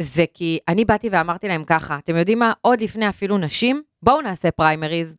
[0.02, 4.22] זה כי אני באתי ואמרתי להם ככה, אתם יודעים מה, עוד לפני אפילו נשים, בואו
[4.22, 5.18] נעשה פריימריז,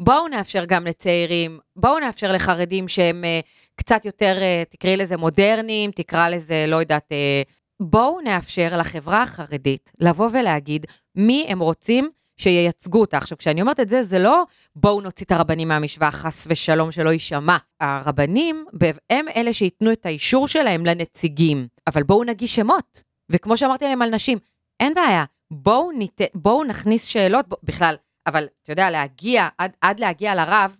[0.00, 3.40] בואו נאפשר גם לצעירים, בואו נאפשר לחרדים שהם אה,
[3.76, 7.42] קצת יותר, אה, תקראי לזה מודרניים, תקרא לזה, לא יודעת, אה,
[7.80, 13.16] בואו נאפשר לחברה החרדית לבוא ולהגיד מי הם רוצים שייצגו אותה.
[13.16, 14.44] עכשיו, כשאני אומרת את זה, זה לא
[14.76, 17.56] בואו נוציא את הרבנים מהמשוואה, חס ושלום שלא יישמע.
[17.80, 18.64] הרבנים,
[19.10, 23.02] הם אלה שייתנו את האישור שלהם לנציגים, אבל בואו נגיש שמות.
[23.30, 24.38] וכמו שאמרתי להם על נשים,
[24.80, 26.20] אין בעיה, בואו, נת...
[26.34, 27.58] בואו נכניס שאלות, בוא...
[27.62, 27.94] בכלל,
[28.26, 30.76] אבל אתה יודע, להגיע, עד, עד להגיע לרב,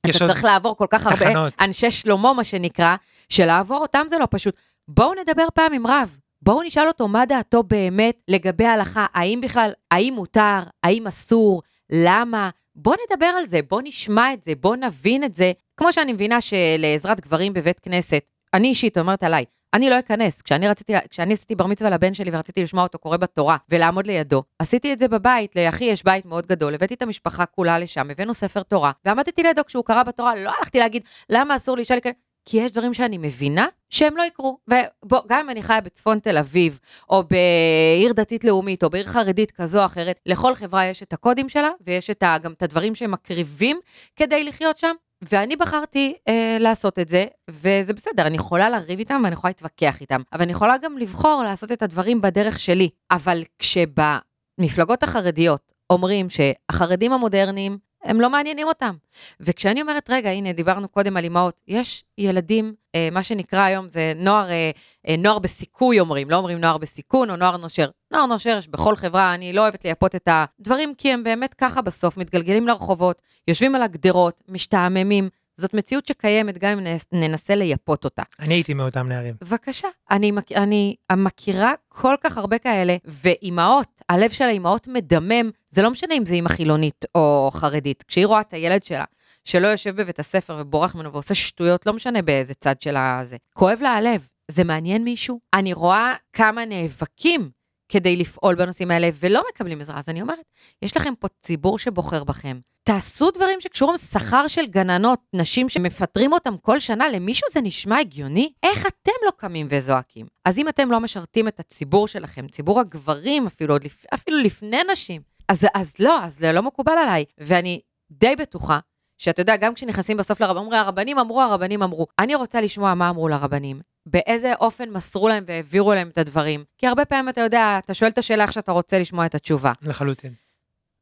[0.00, 1.52] אתה צריך לעבור כל כך הרבה תחנות.
[1.60, 2.96] אנשי שלמה, מה שנקרא,
[3.28, 4.56] שלעבור אותם זה לא פשוט.
[4.88, 6.18] בואו נדבר פעם עם רב.
[6.42, 12.50] בואו נשאל אותו מה דעתו באמת לגבי ההלכה, האם בכלל, האם מותר, האם אסור, למה.
[12.74, 15.52] בואו נדבר על זה, בואו נשמע את זה, בואו נבין את זה.
[15.76, 18.22] כמו שאני מבינה שלעזרת גברים בבית כנסת,
[18.54, 20.42] אני אישית אומרת עליי, אני לא אכנס.
[20.42, 24.42] כשאני רציתי, כשאני עשיתי בר מצווה לבן שלי ורציתי לשמוע אותו קורא בתורה ולעמוד לידו,
[24.58, 28.34] עשיתי את זה בבית, לאחי יש בית מאוד גדול, הבאתי את המשפחה כולה לשם, הבאנו
[28.34, 32.31] ספר תורה, ועמדתי לידו כשהוא קרא בתורה, לא הלכתי להגיד, למה אסור לאישה להיכנס?
[32.44, 34.58] כי יש דברים שאני מבינה שהם לא יקרו.
[34.68, 36.78] ובוא, גם אם אני חיה בצפון תל אביב,
[37.10, 41.48] או בעיר דתית לאומית, או בעיר חרדית כזו או אחרת, לכל חברה יש את הקודים
[41.48, 43.80] שלה, ויש את ה, גם את הדברים שהם מקריבים
[44.16, 44.94] כדי לחיות שם.
[45.22, 50.00] ואני בחרתי אה, לעשות את זה, וזה בסדר, אני יכולה לריב איתם ואני יכולה להתווכח
[50.00, 52.88] איתם, אבל אני יכולה גם לבחור לעשות את הדברים בדרך שלי.
[53.10, 58.94] אבל כשבמפלגות החרדיות אומרים שהחרדים המודרניים, הם לא מעניינים אותם.
[59.40, 64.12] וכשאני אומרת, רגע, הנה, דיברנו קודם על אימהות, יש ילדים, אה, מה שנקרא היום זה
[64.16, 64.70] נוער, אה,
[65.08, 67.90] אה, נוער בסיכוי אומרים, לא אומרים נוער בסיכון או נוער נושר.
[68.10, 71.82] נוער נושר יש בכל חברה, אני לא אוהבת לייפות את הדברים, כי הם באמת ככה
[71.82, 75.28] בסוף, מתגלגלים לרחובות, יושבים על הגדרות, משתעממים.
[75.56, 78.22] זאת מציאות שקיימת גם אם נס- ננסה לייפות אותה.
[78.40, 79.34] אני הייתי מאותם נערים.
[79.40, 85.82] בבקשה, אני, מכ- אני מכירה כל כך הרבה כאלה, ואימהות, הלב של האימהות מדמם, זה
[85.82, 88.04] לא משנה אם זה אימא חילונית או חרדית.
[88.08, 89.04] כשהיא רואה את הילד שלה,
[89.44, 93.36] שלא יושב בבית הספר ובורח ממנו ועושה שטויות, לא משנה באיזה צד של הזה.
[93.54, 94.28] כואב לה הלב.
[94.50, 95.40] זה מעניין מישהו?
[95.54, 97.50] אני רואה כמה נאבקים
[97.92, 99.98] כדי לפעול בנושאים האלה ולא מקבלים עזרה.
[99.98, 100.44] אז אני אומרת,
[100.82, 102.58] יש לכם פה ציבור שבוחר בכם.
[102.84, 108.52] תעשו דברים שקשורים שכר של גננות, נשים שמפטרים אותם כל שנה, למישהו זה נשמע הגיוני?
[108.62, 110.26] איך אתם לא קמים וזועקים?
[110.44, 114.04] אז אם אתם לא משרתים את הציבור שלכם, ציבור הגברים אפילו, לפ...
[114.14, 117.24] אפילו לפני נשים, אז, אז לא, אז זה לא מקובל עליי.
[117.38, 118.78] ואני די בטוחה
[119.18, 122.06] שאתה יודע, גם כשנכנסים בסוף לרבנים, הרבנים אמרו, הרבנים אמרו.
[122.18, 123.80] אני רוצה לשמוע מה אמרו לרבנים.
[124.06, 126.64] באיזה אופן מסרו להם והעבירו להם את הדברים.
[126.78, 129.72] כי הרבה פעמים אתה יודע, אתה שואל את השאלה איך שאתה רוצה לשמוע את התשובה.
[129.82, 130.32] לחלוטין.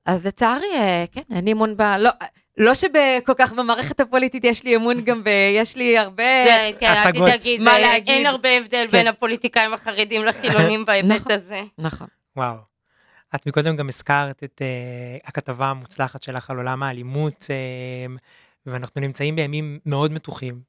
[0.07, 1.83] אז לצערי, אה, כן, אין לי אמון ב...
[1.83, 2.11] לא,
[2.59, 5.29] לא שכל כך במערכת הפוליטית יש לי אמון גם ב...
[5.57, 6.23] יש לי הרבה...
[6.47, 7.13] זה, כן, אל.
[7.13, 8.09] תדאגי, מה זה- להגיד?
[8.15, 8.91] אין הרבה הבדל כן.
[8.91, 11.33] בין הפוליטיקאים החרדים לחילונים בהיבט נכון.
[11.33, 11.61] הזה.
[11.79, 12.07] נכון.
[12.37, 12.57] וואו.
[13.35, 18.21] את מקודם גם הזכרת את uh, הכתבה המוצלחת שלך על עולם האלימות, uh,
[18.67, 20.61] ואנחנו נמצאים בימים מאוד מתוחים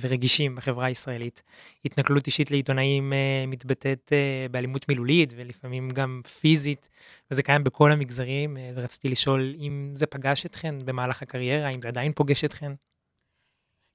[0.00, 1.42] ורגישים בחברה הישראלית.
[1.84, 6.88] התנכלות אישית לעיתונאים uh, מתבטאת uh, באלימות מילולית ולפעמים גם פיזית,
[7.30, 12.12] וזה קיים בכל המגזרים, ורציתי לשאול אם זה פגש אתכן במהלך הקריירה, אם זה עדיין
[12.12, 12.72] פוגש אתכן.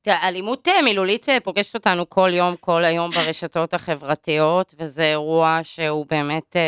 [0.01, 5.59] תראה, אלימות אה, מילולית אה, פוגשת אותנו כל יום, כל היום ברשתות החברתיות, וזה אירוע
[5.63, 6.61] שהוא באמת אה,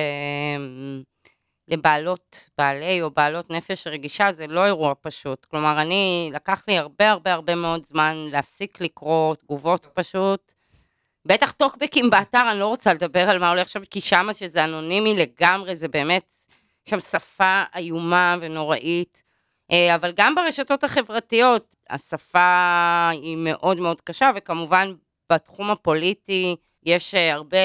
[1.72, 5.46] לבעלות, בעלי או בעלות נפש רגישה, זה לא אירוע פשוט.
[5.46, 10.54] כלומר, אני, לקח לי הרבה הרבה הרבה מאוד זמן להפסיק לקרוא תגובות פשוט.
[11.26, 15.16] בטח טוקבקים באתר, אני לא רוצה לדבר על מה הולך שם, כי שמה שזה אנונימי
[15.16, 16.34] לגמרי, זה באמת,
[16.90, 19.24] שם שפה איומה ונוראית.
[19.72, 24.94] אה, אבל גם ברשתות החברתיות, השפה היא מאוד מאוד קשה, וכמובן
[25.32, 26.56] בתחום הפוליטי,
[26.86, 27.58] יש אה, הרבה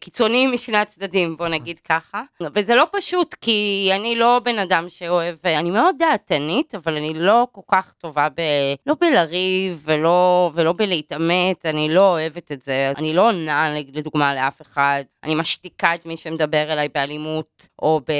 [0.00, 2.22] קיצונים משני הצדדים, בוא נגיד ככה.
[2.54, 7.46] וזה לא פשוט, כי אני לא בן אדם שאוהב, אני מאוד דעתנית, אבל אני לא
[7.52, 8.40] כל כך טובה ב...
[8.86, 12.92] לא בלריב ולא, ולא בלהתעמת, אני לא אוהבת את זה.
[12.98, 15.02] אני לא עונה, לדוגמה, לאף אחד.
[15.24, 18.12] אני משתיקה את מי שמדבר אליי באלימות, או ב...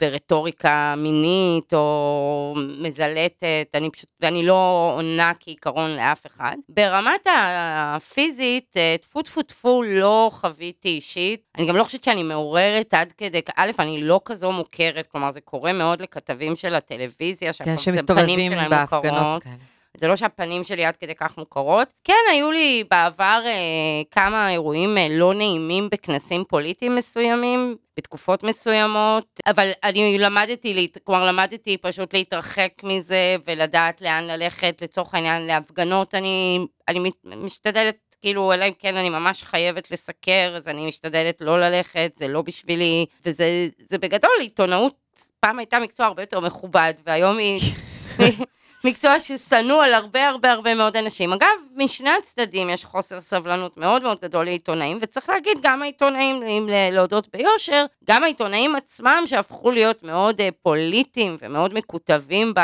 [0.00, 3.68] ברטוריקה מינית, או מזלטת.
[3.74, 6.56] אני פשוט, ואני לא עונה כעיקרון לאף אחד.
[6.68, 11.40] ברמת הפיזית, אה, טפו טפו טפו לא חוויתי אישית.
[11.58, 15.40] אני גם לא חושבת שאני מעוררת עד כדי, א', אני לא כזו מוכרת, כלומר זה
[15.40, 19.56] קורה מאוד לכתבים של הטלוויזיה, כן, שמסתובבים בהפגנות כאלה.
[19.96, 21.88] זה לא שהפנים שלי עד כדי כך מוכרות.
[22.04, 23.52] כן, היו לי בעבר אה,
[24.10, 31.76] כמה אירועים אה, לא נעימים בכנסים פוליטיים מסוימים, בתקופות מסוימות, אבל אני למדתי, כלומר למדתי
[31.76, 38.72] פשוט להתרחק מזה ולדעת לאן ללכת, לצורך העניין להפגנות, אני, אני משתדלת כאילו, אלא אם
[38.78, 44.30] כן אני ממש חייבת לסקר, אז אני משתדלת לא ללכת, זה לא בשבילי, וזה בגדול,
[44.40, 44.94] עיתונאות
[45.40, 47.60] פעם הייתה מקצוע הרבה יותר מכובד, והיום היא...
[48.86, 51.32] מקצוע ששנוא על הרבה הרבה הרבה מאוד אנשים.
[51.32, 51.46] אגב,
[51.76, 57.28] משני הצדדים יש חוסר סבלנות מאוד מאוד גדול לעיתונאים, וצריך להגיד, גם העיתונאים, אם להודות
[57.36, 62.60] ביושר, גם העיתונאים עצמם שהפכו להיות מאוד uh, פוליטיים ומאוד מקוטבים, ב,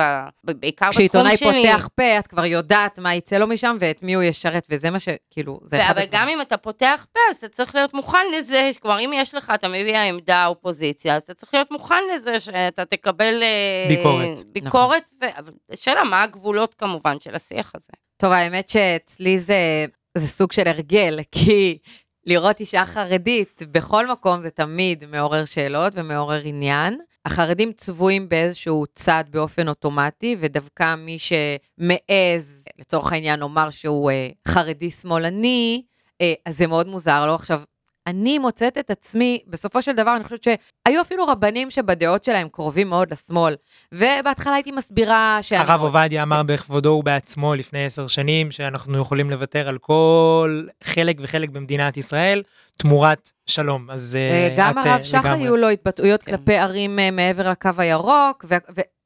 [0.00, 0.02] ב,
[0.44, 1.08] ב, בעיקר בתחום שלי.
[1.08, 4.90] כשעיתונאי פותח פה, את כבר יודעת מה יצא לו משם ואת מי הוא ישרת, וזה
[4.90, 6.08] מה שכאילו, זה אחד הדברים.
[6.08, 9.34] אבל גם אם אתה פותח פה, אז אתה צריך להיות מוכן לזה, כלומר, אם יש
[9.34, 13.42] לך, אתה מביע עמדה אופוזיציה, אז אתה צריך להיות מוכן לזה שאתה תקבל...
[13.88, 14.38] ביקורת.
[14.46, 15.44] ביקורת, נכון.
[15.46, 15.63] ו...
[15.74, 17.92] שאלה, מה הגבולות כמובן של השיח הזה?
[18.16, 19.86] טוב, האמת שאצלי זה,
[20.18, 21.78] זה סוג של הרגל, כי
[22.26, 27.00] לראות אישה חרדית בכל מקום זה תמיד מעורר שאלות ומעורר עניין.
[27.24, 34.90] החרדים צבועים באיזשהו צד באופן אוטומטי, ודווקא מי שמעז, לצורך העניין, לומר שהוא אה, חרדי
[34.90, 35.82] שמאלני,
[36.20, 37.34] אה, אז זה מאוד מוזר לו.
[37.34, 37.62] עכשיו,
[38.06, 42.88] אני מוצאת את עצמי, בסופו של דבר, אני חושבת שהיו אפילו רבנים שבדעות שלהם קרובים
[42.88, 43.56] מאוד לשמאל,
[43.92, 45.52] ובהתחלה הייתי מסבירה ש...
[45.52, 51.48] הרב עובדיה אמר בכבודו ובעצמו לפני עשר שנים, שאנחנו יכולים לוותר על כל חלק וחלק
[51.48, 52.42] במדינת ישראל,
[52.76, 56.36] תמורת שלום, אז אה, את גם הרב שח היו לו התבטאויות כן.
[56.36, 58.44] כלפי ערים אה, מעבר לקו הירוק,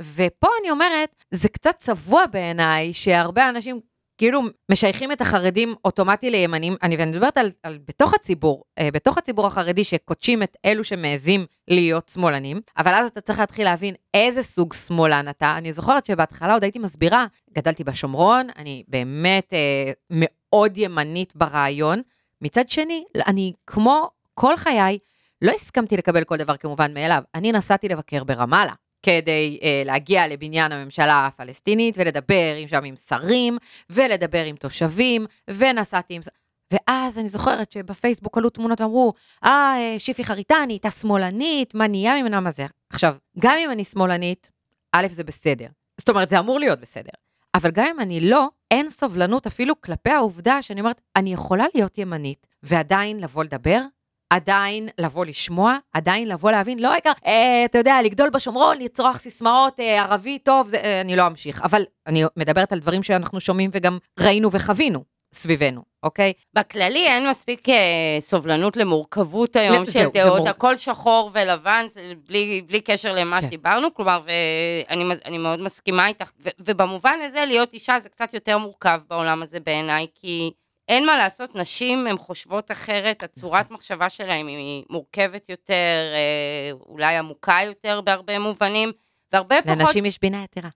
[0.03, 3.81] ופה אני אומרת, זה קצת צבוע בעיניי, שהרבה אנשים
[4.19, 9.47] כאילו משייכים את החרדים אוטומטי לימנים, אני מדברת על, על בתוך הציבור, אה, בתוך הציבור
[9.47, 14.75] החרדי שקודשים את אלו שמעזים להיות שמאלנים, אבל אז אתה צריך להתחיל להבין איזה סוג
[14.75, 15.55] שמאלן אתה.
[15.57, 22.03] אני זוכרת שבהתחלה עוד הייתי מסבירה, גדלתי בשומרון, אני באמת אה, מאוד ימנית ברעיון.
[22.43, 24.99] מצד שני, אני כמו כל חיי,
[25.43, 27.23] לא הסכמתי לקבל כל דבר כמובן מאליו.
[27.35, 28.73] אני נסעתי לבקר ברמאללה.
[29.03, 33.59] כדי אה, להגיע לבניין הממשלה הפלסטינית ולדבר עם שם עם שרים,
[33.91, 36.23] ולדבר עם תושבים, ונסעתי עם...
[36.73, 39.13] ואז אני זוכרת שבפייסבוק עלו תמונות ואמרו,
[39.45, 42.67] אה, אה שיפי חריטני, הייתה שמאלנית, מה נהיה ממנה, מה זה?
[42.91, 44.51] עכשיו, גם אם אני שמאלנית,
[44.93, 45.67] א', זה בסדר.
[45.99, 47.11] זאת אומרת, זה אמור להיות בסדר.
[47.55, 51.99] אבל גם אם אני לא, אין סובלנות אפילו כלפי העובדה שאני אומרת, אני יכולה להיות
[51.99, 53.81] ימנית ועדיין לבוא לדבר
[54.31, 59.81] עדיין לבוא לשמוע, עדיין לבוא להבין, לא העיקר, אה, אתה יודע, לגדול בשומרון, לצרוח סיסמאות,
[59.81, 61.63] אה, ערבי טוב, זה, אה, אני לא אמשיך.
[61.63, 66.33] אבל אני מדברת על דברים שאנחנו שומעים וגם ראינו וחווינו סביבנו, אוקיי?
[66.55, 70.49] בכללי אין מספיק אה, סובלנות למורכבות היום של זהו, דעות, מור...
[70.49, 71.87] הכל שחור ולבן,
[72.29, 73.47] בלי, בלי קשר למה כן.
[73.47, 79.01] שדיברנו, כלומר, ואני מאוד מסכימה איתך, ו, ובמובן הזה להיות אישה זה קצת יותר מורכב
[79.09, 80.51] בעולם הזה בעיניי, כי...
[80.89, 87.17] אין מה לעשות, נשים הן חושבות אחרת, הצורת מחשבה שלהן היא מורכבת יותר, אה, אולי
[87.17, 88.93] עמוקה יותר בהרבה מובנים,
[89.33, 89.79] והרבה פחות...
[89.79, 90.69] לנשים יש בינה יתרה.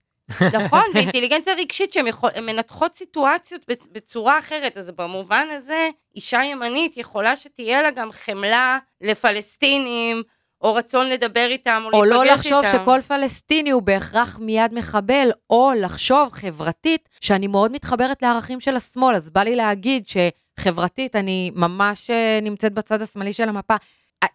[0.53, 2.29] נכון, ואינטליגנציה רגשית שהן יכול...
[2.41, 10.23] מנתחות סיטואציות בצורה אחרת, אז במובן הזה, אישה ימנית יכולה שתהיה לה גם חמלה לפלסטינים,
[10.63, 12.55] או רצון לדבר איתם, או, או לא להיפגש איתם.
[12.55, 18.21] או לא לחשוב שכל פלסטיני הוא בהכרח מיד מחבל, או לחשוב חברתית שאני מאוד מתחברת
[18.21, 23.49] לערכים של השמאל, אז בא לי להגיד שחברתית אני ממש אה, נמצאת בצד השמאלי של
[23.49, 23.75] המפה.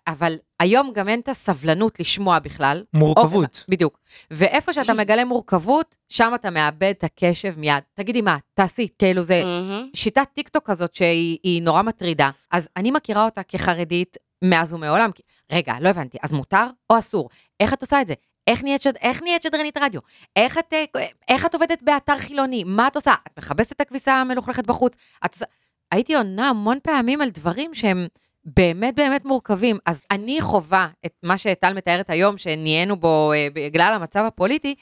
[0.06, 2.84] אבל היום גם אין את הסבלנות לשמוע בכלל.
[2.94, 3.64] מורכבות.
[3.68, 3.98] או, בדיוק.
[4.30, 7.82] ואיפה שאתה מגלה מורכבות, שם אתה מאבד את הקשב מיד.
[7.94, 9.42] תגידי מה, תעשי, כאילו זה
[9.94, 12.30] שיטת טיקטוק כזאת שהיא נורא מטרידה.
[12.50, 15.10] אז אני מכירה אותה כחרדית מאז ומעולם.
[15.52, 17.28] רגע, לא הבנתי, אז מותר או אסור?
[17.60, 18.14] איך את עושה את זה?
[18.46, 18.96] איך נהיית, שד...
[18.96, 20.00] איך נהיית שדרנית רדיו?
[20.36, 20.84] איך את, אה,
[21.28, 22.64] איך את עובדת באתר חילוני?
[22.64, 23.14] מה את עושה?
[23.26, 24.94] את מכבסת את הכביסה המלוכלכת בחוץ?
[25.24, 25.44] את עושה...
[25.92, 28.06] הייתי עונה המון פעמים על דברים שהם
[28.44, 29.78] באמת באמת מורכבים.
[29.86, 34.74] אז אני חווה את מה שטל מתארת היום, שנהיינו בו אה, בגלל המצב הפוליטי,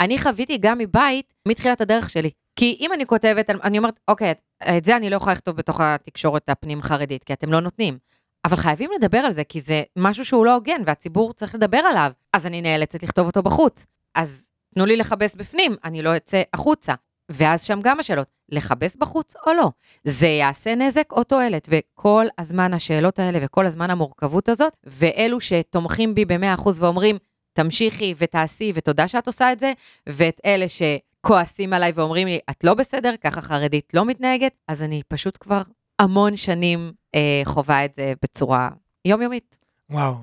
[0.00, 2.30] אני חוויתי גם מבית מתחילת הדרך שלי.
[2.56, 4.34] כי אם אני כותבת, אני אומרת, אוקיי,
[4.76, 7.98] את זה אני לא יכולה לכתוב בתוך התקשורת הפנים-חרדית, כי אתם לא נותנים.
[8.44, 12.10] אבל חייבים לדבר על זה, כי זה משהו שהוא לא הוגן, והציבור צריך לדבר עליו.
[12.32, 13.86] אז אני נאלצת לכתוב אותו בחוץ.
[14.14, 16.94] אז תנו לי לכבס בפנים, אני לא אצא החוצה.
[17.28, 19.70] ואז שם גם השאלות, לכבס בחוץ או לא?
[20.04, 21.68] זה יעשה נזק או תועלת?
[21.70, 27.18] וכל הזמן השאלות האלה וכל הזמן המורכבות הזאת, ואלו שתומכים בי ב-100% ואומרים,
[27.52, 29.72] תמשיכי ותעשי ותודה שאת עושה את זה,
[30.08, 35.02] ואת אלה שכועסים עליי ואומרים לי, את לא בסדר, ככה חרדית לא מתנהגת, אז אני
[35.08, 35.62] פשוט כבר
[36.02, 38.70] המון שנים אה, חווה את זה בצורה
[39.04, 39.58] יומיומית.
[39.90, 40.14] וואו.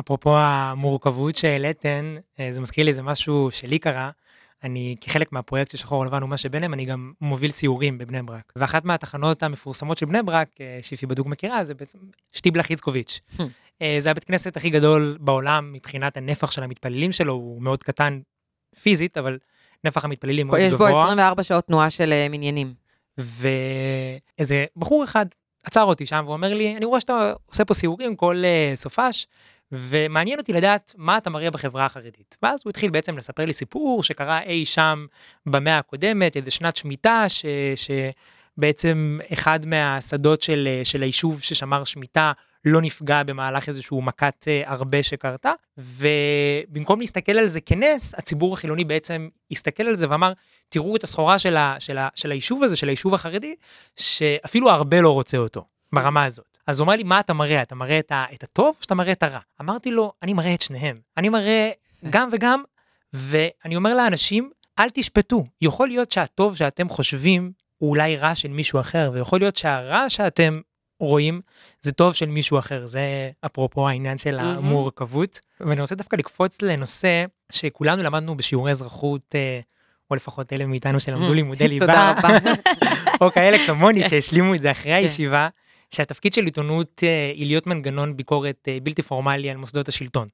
[0.00, 4.10] אפרופו המורכבות שהעליתן, אה, זה מזכיר לי, זה משהו שלי קרה.
[4.64, 8.52] אני, כחלק מהפרויקט של שחור לבן ומה שביניהם, אני גם מוביל סיורים בבני ברק.
[8.56, 11.98] ואחת מהתחנות המפורסמות של בני ברק, אה, שיפי בדוק מכירה, זה בעצם
[12.32, 13.20] שטיבלח איצקוביץ'.
[13.38, 13.42] Hmm.
[13.82, 18.20] אה, זה הבית כנסת הכי גדול בעולם מבחינת הנפח של המתפללים שלו, הוא מאוד קטן
[18.82, 19.38] פיזית, אבל
[19.84, 20.90] נפח המתפללים מאוד גבוה.
[20.90, 22.81] יש בו 24 שעות תנועה של מניינים.
[23.18, 25.26] ואיזה בחור אחד
[25.62, 29.26] עצר אותי שם ואומר לי, אני רואה שאתה עושה פה סיורים כל uh, סופש,
[29.72, 32.36] ומעניין אותי לדעת מה אתה מראה בחברה החרדית.
[32.42, 35.06] ואז הוא התחיל בעצם לספר לי סיפור שקרה אי שם
[35.46, 37.44] במאה הקודמת, איזה שנת שמיטה, ש...
[38.56, 42.32] שבעצם אחד מהשדות של, של היישוב ששמר שמיטה
[42.64, 48.84] לא נפגע במהלך איזשהו מכת אה, הרבה שקרתה, ובמקום להסתכל על זה כנס, הציבור החילוני
[48.84, 50.32] בעצם הסתכל על זה ואמר,
[50.68, 53.54] תראו את הסחורה של, ה, של, ה, של היישוב הזה, של היישוב החרדי,
[53.96, 56.58] שאפילו הרבה לא רוצה אותו, ברמה הזאת.
[56.66, 57.62] אז הוא אמר לי, מה אתה מראה?
[57.62, 59.40] אתה מראה את, ה, את הטוב או שאתה מראה את הרע?
[59.60, 61.00] אמרתי לו, אני מראה את שניהם.
[61.16, 61.70] אני מראה
[62.10, 62.62] גם וגם,
[63.12, 65.44] ואני אומר לאנשים, אל תשפטו.
[65.60, 67.52] יכול להיות שהטוב שאתם חושבים
[67.82, 70.60] הוא אולי רע של מישהו אחר, ויכול להיות שהרע שאתם
[71.00, 71.40] רואים,
[71.80, 75.40] זה טוב של מישהו אחר, זה אפרופו העניין של המורכבות.
[75.60, 79.60] ואני רוצה דווקא לקפוץ לנושא שכולנו למדנו בשיעורי אזרחות, אה,
[80.10, 82.52] או לפחות אלה מאיתנו שלמדו לימודי ליבה, תודה רבה.
[83.20, 84.98] או כאלה כמוני שהשלימו את זה אחרי כן.
[84.98, 85.48] הישיבה,
[85.90, 90.28] שהתפקיד של עיתונות אה, היא להיות מנגנון ביקורת אה, בלתי פורמלי על מוסדות השלטון,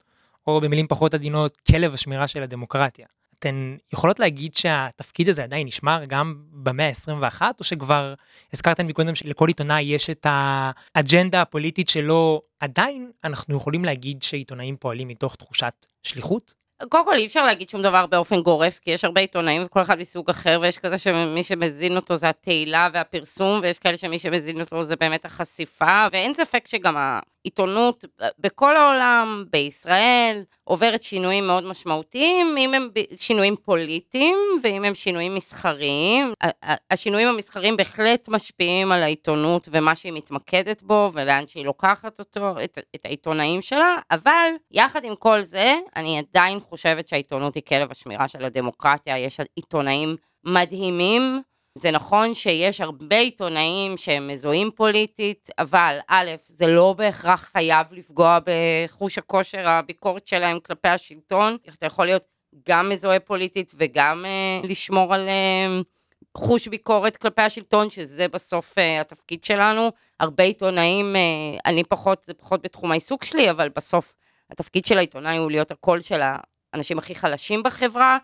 [0.47, 3.07] או במילים פחות עדינות, כלב השמירה של הדמוקרטיה.
[3.39, 8.15] אתן יכולות להגיד שהתפקיד הזה עדיין נשמר גם במאה ה-21, או שכבר
[8.53, 15.09] הזכרתן מקודם שלכל עיתונאי יש את האג'נדה הפוליטית שלו, עדיין אנחנו יכולים להגיד שעיתונאים פועלים
[15.09, 16.59] מתוך תחושת שליחות?
[16.89, 19.99] קודם כל אי אפשר להגיד שום דבר באופן גורף, כי יש הרבה עיתונאים וכל אחד
[19.99, 24.83] מסוג אחר, ויש כזה שמי שמזין אותו זה התהילה והפרסום, ויש כאלה שמי שמזין אותו
[24.83, 26.97] זה באמת החשיפה, ואין ספק שגם
[27.45, 28.05] העיתונות
[28.39, 36.33] בכל העולם, בישראל, עוברת שינויים מאוד משמעותיים, אם הם שינויים פוליטיים ואם הם שינויים מסחריים.
[36.91, 42.79] השינויים המסחריים בהחלט משפיעים על העיתונות ומה שהיא מתמקדת בו ולאן שהיא לוקחת אותו, את,
[42.95, 48.29] את העיתונאים שלה, אבל יחד עם כל זה, אני עדיין חושבת שהעיתונות היא כלב השמירה
[48.29, 51.43] של הדמוקרטיה, יש עיתונאים מדהימים.
[51.79, 58.39] זה נכון שיש הרבה עיתונאים שהם מזוהים פוליטית, אבל א', זה לא בהכרח חייב לפגוע
[58.45, 61.57] בחוש הכושר הביקורת שלהם כלפי השלטון.
[61.79, 62.25] אתה יכול להיות
[62.69, 65.85] גם מזוהה פוליטית וגם uh, לשמור על uh,
[66.37, 69.93] חוש ביקורת כלפי השלטון, שזה בסוף uh, התפקיד שלנו.
[70.21, 74.15] הרבה עיתונאים, uh, אני פחות, זה פחות בתחום העיסוק שלי, אבל בסוף
[74.51, 76.21] התפקיד של העיתונאי הוא להיות הקול של
[76.73, 78.19] האנשים הכי חלשים בחברה.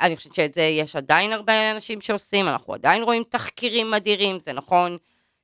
[0.00, 4.52] אני חושבת שאת זה יש עדיין הרבה אנשים שעושים, אנחנו עדיין רואים תחקירים אדירים, זה
[4.52, 4.96] נכון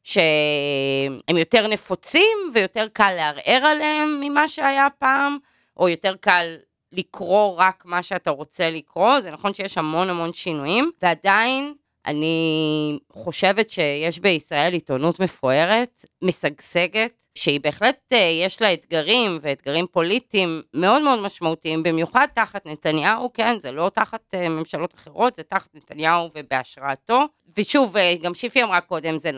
[0.02, 5.38] שהם יותר נפוצים ויותר קל לערער עליהם ממה שהיה פעם,
[5.76, 6.56] או יותר קל
[6.92, 11.74] לקרוא רק מה שאתה רוצה לקרוא, זה נכון שיש המון המון שינויים, ועדיין
[12.06, 20.62] אני חושבת שיש בישראל עיתונות מפוארת, משגשגת, שהיא בהחלט אה, יש לה אתגרים ואתגרים פוליטיים
[20.74, 25.74] מאוד מאוד משמעותיים, במיוחד תחת נתניהו, כן, זה לא תחת אה, ממשלות אחרות, זה תחת
[25.74, 27.24] נתניהו ובהשראתו.
[27.58, 29.30] ושוב, אה, גם שיפי אמרה קודם, זה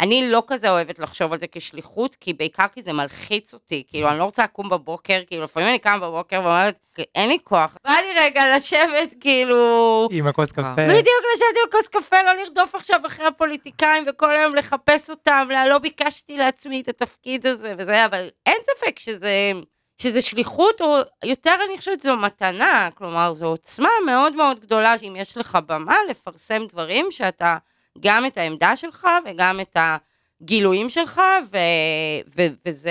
[0.00, 4.08] אני לא כזה אוהבת לחשוב על זה כשליחות, כי בעיקר כי זה מלחיץ אותי, כאילו,
[4.08, 6.78] אני לא רוצה לקום בבוקר, כאילו, לפעמים אני קמה בבוקר ואומרת,
[7.14, 10.08] אין לי כוח, בא לי רגע לשבת, כאילו...
[10.10, 10.74] עם הכוס קפה.
[10.74, 15.78] בדיוק, לשבת עם הכוס קפה, לא לרדוף עכשיו אחרי הפוליטיקאים וכל היום לחפש אותם, לא
[15.78, 19.52] ביקשתי לעצמי את התפקיד הזה וזה, אבל אין ספק שזה...
[19.98, 25.16] שזה שליחות, או יותר אני חושבת זו מתנה, כלומר זו עוצמה מאוד מאוד גדולה, שאם
[25.16, 27.56] יש לך במה לפרסם דברים שאתה
[28.00, 29.76] גם את העמדה שלך וגם את
[30.42, 31.20] הגילויים שלך,
[31.52, 31.56] ו,
[32.36, 32.90] ו, וזה,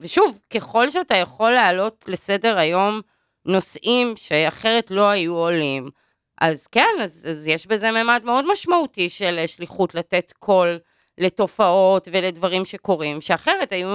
[0.00, 3.00] ושוב, ככל שאתה יכול להעלות לסדר היום
[3.44, 5.90] נושאים שאחרת לא היו עולים,
[6.40, 10.78] אז כן, אז, אז יש בזה ממד מאוד משמעותי של שליחות לתת קול
[11.18, 13.88] לתופעות ולדברים שקורים, שאחרת היו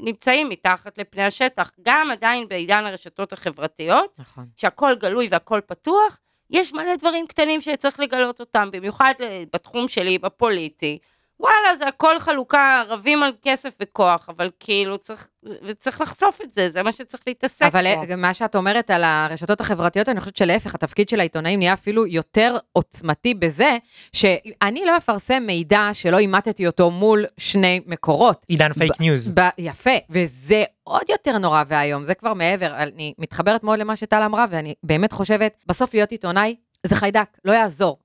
[0.00, 1.70] נמצאים מתחת לפני השטח.
[1.82, 4.46] גם עדיין בעידן הרשתות החברתיות, נכון.
[4.56, 6.18] שהכל גלוי והכל פתוח,
[6.50, 10.98] יש מלא דברים קטנים שצריך לגלות אותם, במיוחד אה, בתחום שלי, בפוליטי.
[11.40, 15.28] וואלה, זה הכל חלוקה, רבים על כסף וכוח, אבל כאילו צריך,
[15.62, 18.02] וצריך לחשוף את זה, זה מה שצריך להתעסק אבל בו.
[18.10, 22.06] אה, מה שאת אומרת על הרשתות החברתיות, אני חושבת שלהפך, התפקיד של העיתונאים נהיה אפילו
[22.06, 23.76] יותר עוצמתי בזה,
[24.12, 28.46] שאני לא אפרסם מידע שלא אימתתי אותו מול שני מקורות.
[28.48, 29.32] עידן פייק ניוז.
[29.58, 32.74] יפה, וזה עוד יותר נורא ואיום, זה כבר מעבר.
[32.76, 37.52] אני מתחברת מאוד למה שטל אמרה, ואני באמת חושבת, בסוף להיות עיתונאי זה חיידק, לא
[37.52, 37.98] יעזור.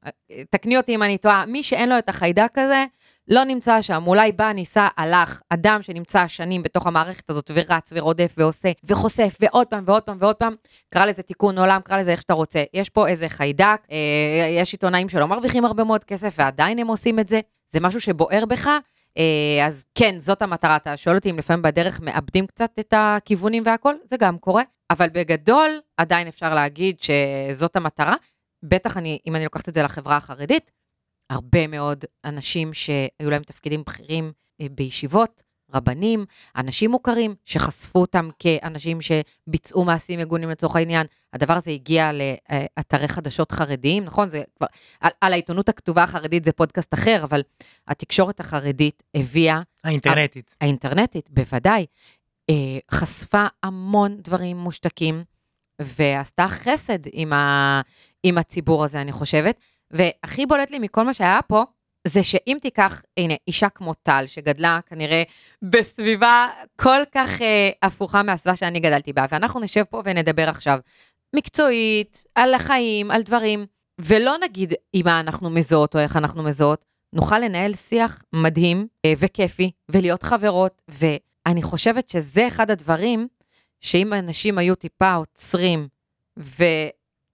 [0.49, 2.85] תקני אותי אם אני טועה, מי שאין לו את החיידק הזה,
[3.27, 5.41] לא נמצא שם, אולי בא, ניסה, הלך.
[5.49, 10.35] אדם שנמצא שנים בתוך המערכת הזאת ורץ ורודף ועושה וחושף ועוד פעם ועוד פעם ועוד
[10.35, 10.55] פעם,
[10.93, 12.63] קרא לזה תיקון עולם, קרא לזה איך שאתה רוצה.
[12.73, 17.19] יש פה איזה חיידק, אה, יש עיתונאים שלא מרוויחים הרבה מאוד כסף ועדיין הם עושים
[17.19, 18.69] את זה, זה משהו שבוער בך.
[19.17, 20.75] אה, אז כן, זאת המטרה.
[20.75, 24.63] אתה שואל אותי אם לפעמים בדרך מאבדים קצת את הכיוונים והכל, זה גם קורה.
[24.89, 28.15] אבל בגדול, עדיין אפשר להגיד שזאת המטרה.
[28.63, 30.71] בטח אני, אם אני לוקחת את זה לחברה החרדית,
[31.29, 35.43] הרבה מאוד אנשים שהיו להם תפקידים בכירים אה, בישיבות,
[35.73, 41.07] רבנים, אנשים מוכרים, שחשפו אותם כאנשים שביצעו מעשים מגונים לצורך העניין.
[41.33, 44.29] הדבר הזה הגיע לאתרי חדשות חרדיים, נכון?
[44.29, 44.67] זה כבר,
[44.99, 47.41] על, על העיתונות הכתובה החרדית זה פודקאסט אחר, אבל
[47.87, 50.55] התקשורת החרדית הביאה, האינטרנטית.
[50.61, 51.85] האינטרנטית, בוודאי,
[52.49, 52.55] אה,
[52.91, 55.23] חשפה המון דברים מושתקים,
[55.81, 57.81] ועשתה חסד עם, ה,
[58.23, 59.59] עם הציבור הזה, אני חושבת.
[59.93, 61.63] והכי בולט לי מכל מה שהיה פה,
[62.07, 65.23] זה שאם תיקח, הנה, אישה כמו טל, שגדלה כנראה
[65.61, 70.79] בסביבה כל כך אה, הפוכה מהסביבה שאני גדלתי בה, ואנחנו נשב פה ונדבר עכשיו
[71.35, 73.65] מקצועית, על החיים, על דברים,
[74.01, 79.13] ולא נגיד עם מה אנחנו מזהות או איך אנחנו מזהות, נוכל לנהל שיח מדהים אה,
[79.17, 83.27] וכיפי, ולהיות חברות, ואני חושבת שזה אחד הדברים
[83.81, 85.87] שאם אנשים היו טיפה עוצרים,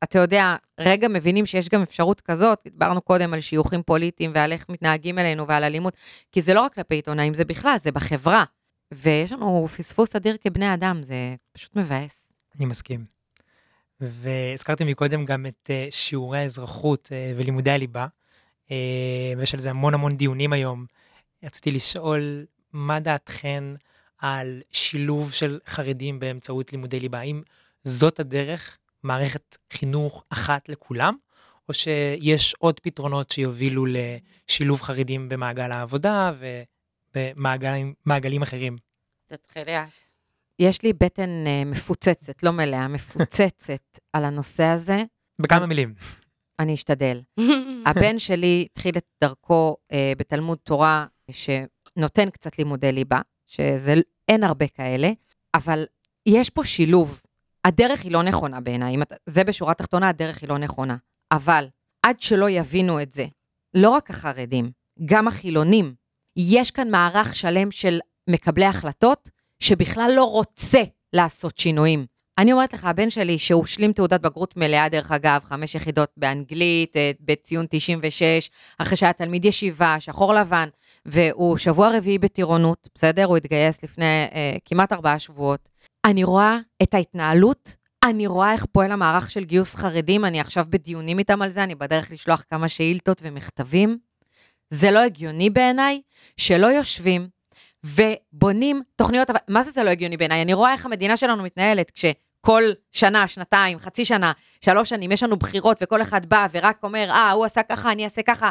[0.02, 4.66] ואתה יודע, רגע מבינים שיש גם אפשרות כזאת, דיברנו קודם על שיוכים פוליטיים ועל איך
[4.70, 5.94] מתנהגים אלינו ועל אלימות,
[6.32, 8.44] כי זה לא רק כלפי עיתונאים, זה בכלל, זה בחברה.
[8.94, 12.32] ויש לנו פספוס אדיר כבני אדם, זה פשוט מבאס.
[12.56, 13.06] אני מסכים.
[14.00, 18.08] והזכרתי מקודם גם את אה, שיעורי האזרחות אה, ולימודי הליבה,
[18.72, 20.86] אה, ויש על זה המון המון דיונים היום.
[21.44, 23.64] רציתי לשאול, מה דעתכן
[24.18, 27.20] על שילוב של חרדים באמצעות לימודי ליבה?
[27.20, 27.42] האם
[27.84, 31.16] זאת הדרך, מערכת חינוך אחת לכולם,
[31.70, 36.32] או שיש עוד פתרונות שיובילו לשילוב חרדים במעגל העבודה
[37.16, 38.78] ובמעגלים מעגלים אחרים?
[39.28, 39.88] תתחילי את.
[40.60, 45.04] יש לי בטן אה, מפוצצת, לא מלאה, מפוצצת על הנושא הזה.
[45.40, 45.94] בכמה מילים.
[46.60, 47.22] אני אשתדל.
[47.88, 53.94] הבן שלי התחיל את דרכו אה, בתלמוד תורה, שנותן קצת לימודי ליבה, שזה,
[54.28, 55.10] אין הרבה כאלה,
[55.54, 55.86] אבל
[56.26, 57.22] יש פה שילוב.
[57.66, 58.96] הדרך היא לא נכונה בעיניי,
[59.26, 60.96] זה בשורה התחתונה, הדרך היא לא נכונה.
[61.32, 61.68] אבל
[62.04, 63.26] עד שלא יבינו את זה,
[63.74, 64.72] לא רק החרדים,
[65.06, 65.94] גם החילונים,
[66.38, 68.00] יש כאן מערך שלם של
[68.30, 69.30] מקבלי החלטות,
[69.60, 70.84] שבכלל לא רוצה
[71.14, 72.06] לעשות שינויים.
[72.38, 76.98] אני אומרת לך, הבן שלי, שהוא השלים תעודת בגרות מלאה, דרך אגב, חמש יחידות באנגלית,
[76.98, 80.70] אה, בציון 96, אחרי שהיה תלמיד ישיבה, שחור לבן,
[81.06, 83.26] והוא שבוע רביעי בטירונות, בסדר?
[83.26, 85.70] הוא התגייס לפני אה, כמעט ארבעה שבועות.
[86.06, 91.20] אני רואה את ההתנהלות, אני רואה איך פועל המערך של גיוס חרדים, אני עכשיו בדיונים
[91.20, 93.98] איתם על זה, אני בדרך לשלוח כמה שאילתות ומכתבים.
[94.70, 96.02] זה לא הגיוני בעיניי
[96.38, 97.28] שלא יושבים
[97.84, 100.42] ובונים תוכניות, מה זה זה לא הגיוני בעיניי?
[100.42, 104.32] אני רואה איך המדינה שלנו מתנהלת כשכל שנה, שנתיים, חצי שנה,
[104.62, 108.04] שלוש שנים, יש לנו בחירות וכל אחד בא ורק אומר, אה, הוא עשה ככה, אני
[108.04, 108.50] אעשה ככה.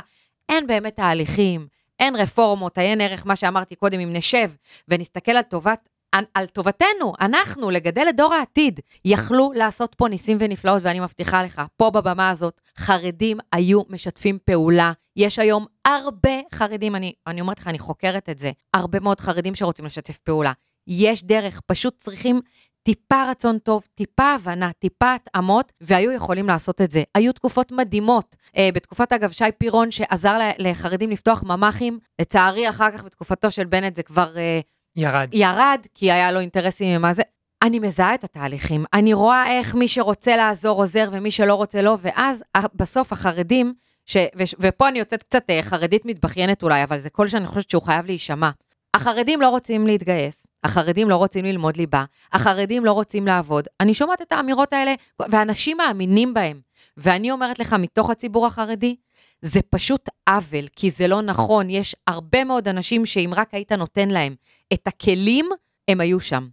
[0.49, 1.67] אין באמת תהליכים,
[1.99, 4.51] אין רפורמות, אין ערך, מה שאמרתי קודם, אם נשב
[4.89, 10.83] ונסתכל על טובת על, טובתנו, אנחנו, לגדל את דור העתיד, יכלו לעשות פה ניסים ונפלאות,
[10.83, 14.93] ואני מבטיחה לך, פה בבמה הזאת, חרדים היו משתפים פעולה.
[15.17, 19.55] יש היום הרבה חרדים, אני, אני אומרת לך, אני חוקרת את זה, הרבה מאוד חרדים
[19.55, 20.53] שרוצים לשתף פעולה.
[20.87, 22.41] יש דרך, פשוט צריכים
[22.83, 27.03] טיפה רצון טוב, טיפה הבנה, טיפה התאמות, והיו יכולים לעשות את זה.
[27.15, 28.37] היו תקופות מדהימות.
[28.57, 33.95] אה, בתקופת, אגב, שי פירון, שעזר לחרדים לפתוח ממ"חים, לצערי, אחר כך, בתקופתו של בנט,
[33.95, 34.37] זה כבר...
[34.37, 34.61] אה,
[34.99, 35.29] ירד.
[35.33, 37.23] ירד, כי היה לו אינטרסים עם זה.
[37.63, 41.97] אני מזהה את התהליכים, אני רואה איך מי שרוצה לעזור עוזר ומי שלא רוצה לא,
[42.01, 43.75] ואז ה- בסוף החרדים,
[44.07, 47.71] ש, ו, ופה אני יוצאת קצת אה, חרדית מתבכיינת אולי, אבל זה קול שאני חושבת
[47.71, 48.51] שהוא חייב להישמע.
[48.95, 53.65] החרדים לא רוצים להתגייס, החרדים לא רוצים ללמוד ליבה, החרדים לא רוצים לעבוד.
[53.81, 54.95] אני שומעת את האמירות האלה,
[55.31, 56.61] ואנשים מאמינים בהם.
[56.97, 58.97] ואני אומרת לך, מתוך הציבור החרדי,
[59.43, 61.71] זה פשוט עוול, כי זה לא נכון.
[61.71, 64.35] יש הרבה מאוד אנשים שאם רק היית נותן להם
[64.73, 65.49] את הכלים,
[65.89, 66.49] הם היו שם.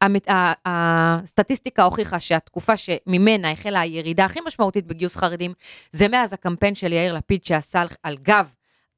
[0.00, 0.28] המת-
[0.66, 5.52] הסטטיסטיקה הוכיחה שהתקופה שממנה החלה הירידה הכי משמעותית בגיוס חרדים,
[5.92, 8.48] זה מאז הקמפיין של יאיר לפיד שעשה על גב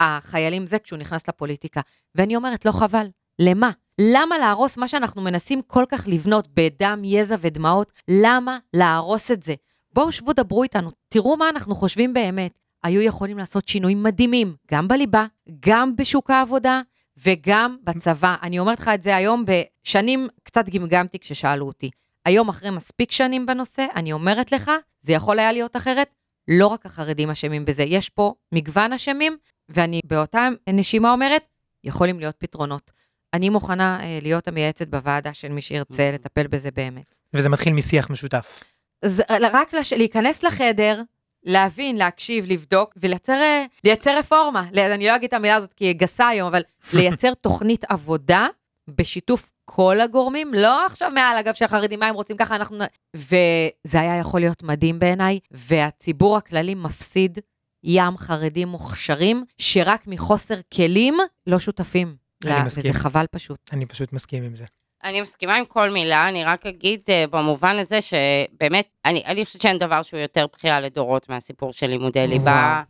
[0.00, 1.80] החיילים זה כשהוא נכנס לפוליטיקה.
[2.14, 3.06] ואני אומרת, לא חבל.
[3.38, 3.70] למה?
[4.00, 7.92] למה להרוס מה שאנחנו מנסים כל כך לבנות בדם, יזע ודמעות?
[8.10, 9.54] למה להרוס את זה?
[9.92, 12.58] בואו שבו דברו איתנו, תראו מה אנחנו חושבים באמת.
[12.82, 15.26] היו יכולים לעשות שינויים מדהימים, גם בליבה,
[15.60, 16.80] גם בשוק העבודה
[17.24, 18.36] וגם בצבא.
[18.42, 21.90] אני אומרת לך את זה היום בשנים, קצת גמגמתי כששאלו אותי.
[22.24, 24.70] היום, אחרי מספיק שנים בנושא, אני אומרת לך,
[25.00, 26.08] זה יכול היה להיות אחרת.
[26.48, 29.36] לא רק החרדים אשמים בזה, יש פה מגוון אשמים,
[29.68, 31.42] ואני באותה נשימה אומרת,
[31.84, 32.90] יכולים להיות פתרונות.
[33.34, 37.14] אני מוכנה אה, להיות המייעצת בוועדה של מי שירצה לטפל בזה באמת.
[37.34, 38.60] וזה מתחיל משיח משותף.
[39.04, 39.22] זה,
[39.52, 41.02] רק לש, להיכנס לחדר,
[41.44, 44.68] להבין, להקשיב, לבדוק, ולייצר אה, לייצר רפורמה.
[44.74, 46.62] אני לא אגיד את המילה הזאת כי היא גסה היום, אבל
[46.92, 48.46] לייצר תוכנית עבודה
[48.88, 52.84] בשיתוף כל הגורמים, לא עכשיו מעל הגב של החרדים, מה הם רוצים ככה, אנחנו...
[53.16, 57.38] וזה היה יכול להיות מדהים בעיניי, והציבור הכללי מפסיד
[57.84, 62.16] ים חרדים מוכשרים, שרק מחוסר כלים לא שותפים.
[62.44, 62.90] אני לה- מסכים.
[62.90, 63.58] וזה חבל פשוט.
[63.72, 64.64] אני פשוט מסכים עם זה.
[65.04, 69.62] אני מסכימה עם כל מילה, אני רק אגיד uh, במובן הזה שבאמת, אני, אני חושבת
[69.62, 72.82] שאין דבר שהוא יותר בכייה לדורות מהסיפור של לימודי ליבה.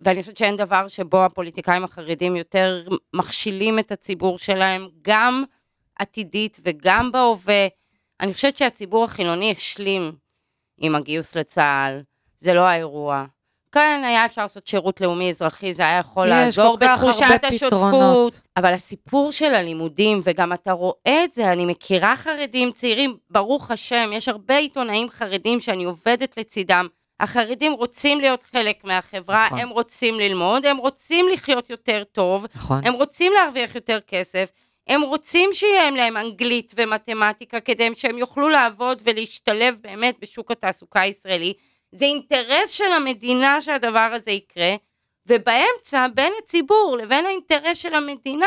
[0.00, 5.44] ואני חושבת שאין דבר שבו הפוליטיקאים החרדים יותר מכשילים את הציבור שלהם, גם
[5.98, 7.66] עתידית וגם בהווה.
[8.20, 10.12] אני חושבת שהציבור החילוני השלים
[10.78, 12.02] עם הגיוס לצה"ל,
[12.38, 13.24] זה לא האירוע.
[13.76, 18.40] כן, היה אפשר לעשות שירות לאומי אזרחי, זה היה יכול לעזור בתחושת השותפות.
[18.56, 24.10] אבל הסיפור של הלימודים, וגם אתה רואה את זה, אני מכירה חרדים צעירים, ברוך השם,
[24.12, 26.86] יש הרבה עיתונאים חרדים שאני עובדת לצידם.
[27.20, 29.58] החרדים רוצים להיות חלק מהחברה, נכון.
[29.58, 32.86] הם רוצים ללמוד, הם רוצים לחיות יותר טוב, נכון.
[32.86, 34.50] הם רוצים להרוויח יותר כסף,
[34.88, 41.52] הם רוצים שיהיה להם אנגלית ומתמטיקה כדי שהם יוכלו לעבוד ולהשתלב באמת בשוק התעסוקה הישראלי.
[41.92, 44.74] זה אינטרס של המדינה שהדבר הזה יקרה,
[45.26, 48.46] ובאמצע, בין הציבור לבין האינטרס של המדינה,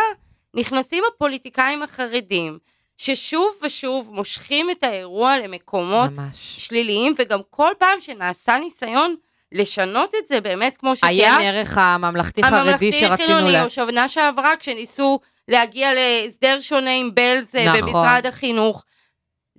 [0.53, 2.57] נכנסים הפוליטיקאים החרדים,
[2.97, 6.55] ששוב ושוב מושכים את האירוע למקומות ממש.
[6.57, 9.15] שליליים, וגם כל פעם שנעשה ניסיון
[9.51, 13.61] לשנות את זה, באמת כמו שתיארת, עיין ערך הממלכתי-חרדי שרצינו הממלכתי-חילוני.
[13.61, 17.81] או שנה שעברה, כשניסו להגיע להסדר שונה עם בלז אה, נכון.
[17.81, 18.85] במשרד החינוך.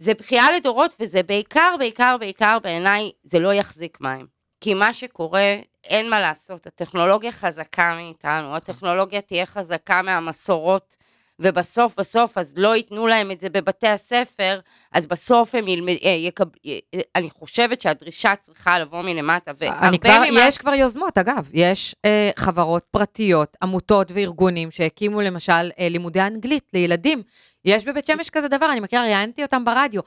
[0.00, 4.26] זה בכייה לדורות, וזה בעיקר, בעיקר, בעיקר בעיניי, זה לא יחזיק מים.
[4.60, 10.96] כי מה שקורה, אין מה לעשות, הטכנולוגיה חזקה מאיתנו, הטכנולוגיה תהיה חזקה מהמסורות,
[11.40, 14.60] ובסוף, בסוף, אז לא ייתנו להם את זה בבתי הספר,
[14.92, 15.96] אז בסוף הם ילמד...
[16.04, 16.44] אה, יקב...
[16.66, 20.40] אה, אני חושבת שהדרישה צריכה לבוא מלמטה, והרבה כבר, ממה...
[20.40, 26.64] יש כבר יוזמות, אגב, יש אה, חברות פרטיות, עמותות וארגונים שהקימו למשל אה, לימודי אנגלית
[26.74, 27.22] לילדים.
[27.64, 30.00] יש בבית שמש כזה דבר, אני מכירה, ראיינתי אותם ברדיו.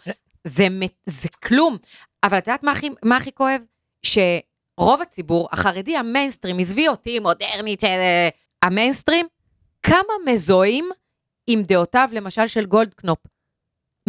[0.44, 0.68] זה,
[1.06, 1.78] זה כלום.
[2.24, 3.62] אבל את יודעת מה הכי, מה הכי כואב?
[4.06, 8.30] שרוב הציבור, החרדי המיינסטרים, עזבי אותי, מודרנית, אה,
[8.64, 9.26] המיינסטרים,
[9.84, 10.90] כמה מזוהים
[11.48, 13.20] עם דעותיו, למשל, של גולדקנופ.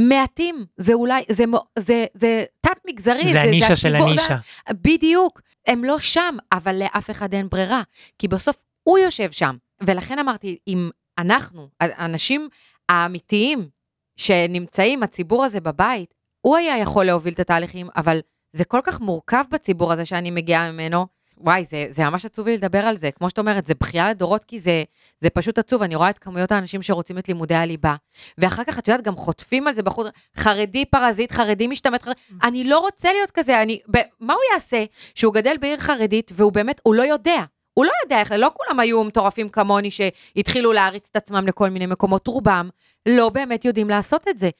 [0.00, 3.32] מעטים, זה אולי, זה, מו- זה, זה תת-מגזרי.
[3.32, 4.36] זה הנישה של הציבור- הנישה.
[4.70, 7.82] בדיוק, הם לא שם, אבל לאף אחד אין ברירה,
[8.18, 9.56] כי בסוף הוא יושב שם.
[9.80, 12.48] ולכן אמרתי, אם אנחנו, האנשים
[12.88, 13.68] האמיתיים
[14.16, 18.20] שנמצאים, הציבור הזה בבית, הוא היה יכול להוביל את התהליכים, אבל
[18.52, 21.06] זה כל כך מורכב בציבור הזה שאני מגיעה ממנו.
[21.38, 23.10] וואי, זה, זה ממש עצוב לי לדבר על זה.
[23.10, 24.82] כמו שאת אומרת, זה בכייה לדורות, כי זה,
[25.20, 25.82] זה פשוט עצוב.
[25.82, 27.94] אני רואה את כמויות האנשים שרוצים את לימודי הליבה.
[28.38, 30.06] ואחר כך, את יודעת, גם חוטפים על זה בחוץ,
[30.36, 32.20] חרדי פרזיט, חרדי משתמט, חרדי...
[32.42, 33.80] אני לא רוצה להיות כזה, אני...
[33.90, 33.98] ב...
[34.20, 37.44] מה הוא יעשה שהוא גדל בעיר חרדית, והוא באמת, הוא לא יודע.
[37.74, 41.86] הוא לא יודע איך, לא כולם היו מטורפים כמוני שהתחילו להריץ את עצמם לכל מיני
[41.86, 42.68] מקומות, רובם
[43.08, 44.50] לא באמת יודעים לעשות את זה.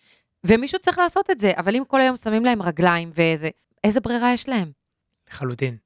[0.47, 3.49] ומישהו צריך לעשות את זה, אבל אם כל היום שמים להם רגליים ואיזה,
[3.85, 4.71] איזה ברירה יש להם?
[5.31, 5.84] לחלוטין.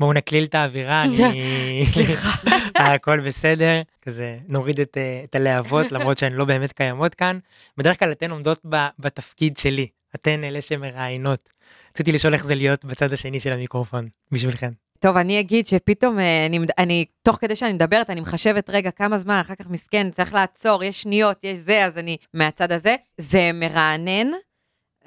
[0.00, 1.84] בואו נקליל את האווירה, אני...
[1.92, 2.50] סליחה.
[2.94, 7.38] הכל בסדר, כזה נוריד את, אה, את הלהבות למרות שהן לא באמת קיימות כאן.
[7.76, 11.52] בדרך כלל אתן עומדות ב, בתפקיד שלי, אתן אלה שמראיינות.
[11.90, 14.72] רציתי לשאול איך זה להיות בצד השני של המיקרופון, בשבילכן.
[14.98, 19.18] טוב, אני אגיד שפתאום, אה, אני, אני, תוך כדי שאני מדברת, אני מחשבת, רגע, כמה
[19.18, 22.96] זמן, אחר כך מסכן, צריך לעצור, יש שניות, יש זה, אז אני מהצד הזה.
[23.18, 24.28] זה מרענן,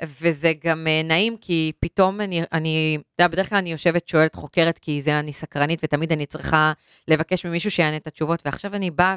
[0.04, 4.36] וזה גם אה, נעים, כי פתאום אני, אני, אתה יודע, בדרך כלל אני יושבת, שואלת,
[4.36, 6.74] חוקרת, כי זה אני סקרנית, ותמיד אני צריכה
[7.08, 9.16] לבקש ממישהו שיענה את התשובות, ועכשיו אני באה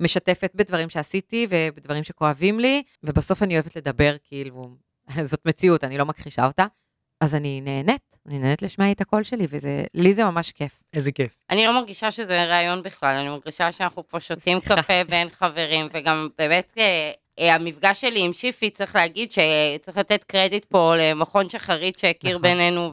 [0.00, 4.76] ומשתפת בדברים שעשיתי, ובדברים שכואבים לי, ובסוף אני אוהבת לדבר, כאילו,
[5.30, 6.66] זאת מציאות, אני לא מכחישה אותה.
[7.20, 10.78] אז אני נהנית, אני נהנית לשמוע את הקול שלי, ולי זה ממש כיף.
[10.94, 11.36] איזה כיף.
[11.50, 16.28] אני לא מרגישה שזה ראיון בכלל, אני מרגישה שאנחנו פה שותים קפה בין חברים, וגם
[16.38, 22.30] באמת אה, המפגש שלי עם שיפי, צריך להגיד שצריך לתת קרדיט פה למכון שחרית שהכיר
[22.30, 22.42] נכון.
[22.42, 22.92] בינינו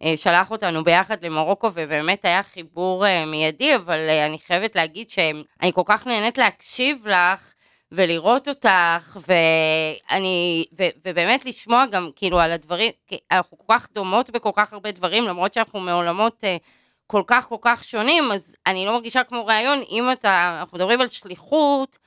[0.00, 5.72] ושלח אותנו ביחד למרוקו, ובאמת היה חיבור אה, מיידי, אבל אה, אני חייבת להגיד שאני
[5.74, 7.54] כל כך נהנית להקשיב לך.
[7.92, 12.92] ולראות אותך, ואני, ו, ובאמת לשמוע גם כאילו על הדברים,
[13.30, 16.56] אנחנו כל כך דומות בכל כך הרבה דברים, למרות שאנחנו מעולמות אה,
[17.06, 21.00] כל כך כל כך שונים, אז אני לא מרגישה כמו ראיון, אם אתה, אנחנו מדברים
[21.00, 21.98] על שליחות,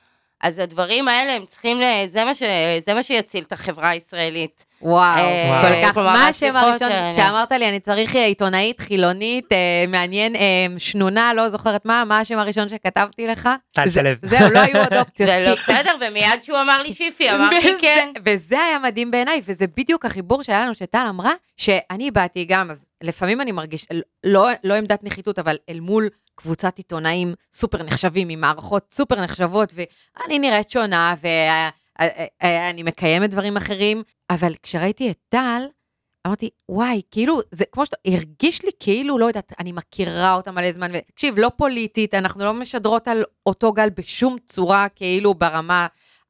[0.41, 2.43] אז הדברים האלה הם צריכים, ל, זה מה, ש,
[2.85, 4.65] זה מה שיציל את החברה הישראלית.
[4.81, 5.93] וואו, אה, כל כך.
[5.93, 7.13] כלומר, מה השם הראשון האלה.
[7.13, 9.57] שאמרת לי, אני צריך אה, עיתונאית חילונית, אה,
[9.87, 10.41] מעניין, אה,
[10.77, 13.49] שנונה, לא זוכרת מה, מה השם הראשון שכתבתי לך?
[13.71, 14.09] טל זה- שלו.
[14.21, 15.29] זהו, לא היו עוד אופציות.
[15.29, 18.09] זה לא בסדר, ומיד שהוא אמר לי שיפי, אמרתי וזה- כן.
[18.25, 22.85] וזה היה מדהים בעיניי, וזה בדיוק החיבור שהיה לנו, שטל אמרה, שאני באתי גם, אז
[23.03, 23.85] לפעמים אני מרגיש,
[24.23, 29.73] לא, לא עמדת נחיתות, אבל אל מול קבוצת עיתונאים סופר נחשבים, עם מערכות סופר נחשבות,
[29.73, 31.15] ואני נראית שונה,
[32.41, 35.61] ואני מקיימת דברים אחרים, אבל כשראיתי את טל,
[36.27, 40.71] אמרתי, וואי, כאילו, זה כמו שאתה, הרגיש לי כאילו, לא יודעת, אני מכירה אותה מלא
[40.71, 45.87] זמן, ותקשיב, לא פוליטית, אנחנו לא משדרות על אותו גל בשום צורה, כאילו, ברמה,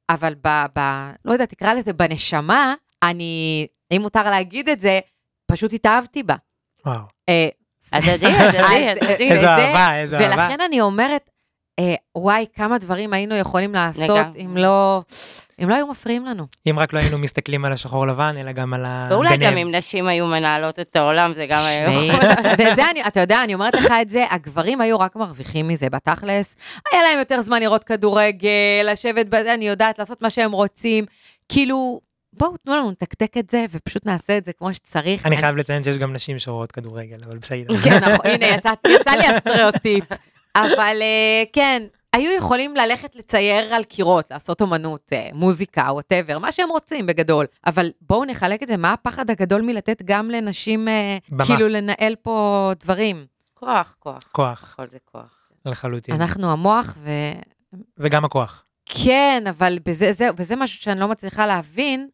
[0.10, 1.10] אבל ב, ב...
[1.26, 5.00] לא יודעת, תקרא לזה בנשמה, אני, אם מותר להגיד את זה,
[5.52, 6.36] פשוט התאהבתי בה.
[6.88, 7.00] וואו.
[7.30, 7.48] אה,
[7.94, 9.14] הדדי, הדדי, אז- הדדי.
[9.32, 10.28] איזו וזה- אהבה, איזו אהבה.
[10.28, 11.30] ולכן אני אומרת,
[11.80, 14.26] אה, וואי, כמה דברים היינו יכולים לעשות.
[14.46, 15.02] אם לא,
[15.64, 16.46] אם לא היו מפריעים לנו.
[16.70, 19.08] אם רק לא היינו מסתכלים על השחור לבן, אלא גם על ה...
[19.12, 19.38] ואולי.
[19.38, 21.90] גם אם נשים היו מנהלות את העולם, זה גם היה...
[22.60, 26.56] וזה, אני, אתה יודע, אני אומרת לך את זה, הגברים היו רק מרוויחים מזה, בתכלס.
[26.92, 28.50] היה להם יותר זמן לראות כדורגל,
[28.86, 31.06] לשבת בזה, אני יודעת, לעשות מה שהם רוצים.
[31.50, 32.00] כאילו,
[32.38, 35.26] בואו, תנו לנו לתקתק את זה, ופשוט נעשה את זה כמו שצריך.
[35.26, 37.78] אני חייב לציין שיש גם נשים שרואות כדורגל, אבל בסדר.
[37.84, 38.70] כן, נכון, הנה, יצא,
[39.16, 40.04] לי הסטריאוטיפ.
[40.56, 41.84] אבל אה, כן,
[42.14, 47.46] היו יכולים ללכת לצייר על קירות, לעשות אומנות, אה, מוזיקה, whatever, מה שהם רוצים בגדול.
[47.66, 51.46] אבל בואו נחלק את זה, מה הפחד הגדול מלתת גם לנשים, אה, במה.
[51.46, 53.26] כאילו, לנהל פה דברים?
[53.54, 54.20] כוח, כוח.
[54.32, 55.50] כוח, הכל זה כוח.
[55.66, 56.16] לחלוטין.
[56.16, 57.10] אנחנו המוח, ו...
[57.98, 58.64] וגם הכוח.
[58.86, 62.08] כן, אבל בזה, זה, וזה משהו שאני לא מצליחה להבין,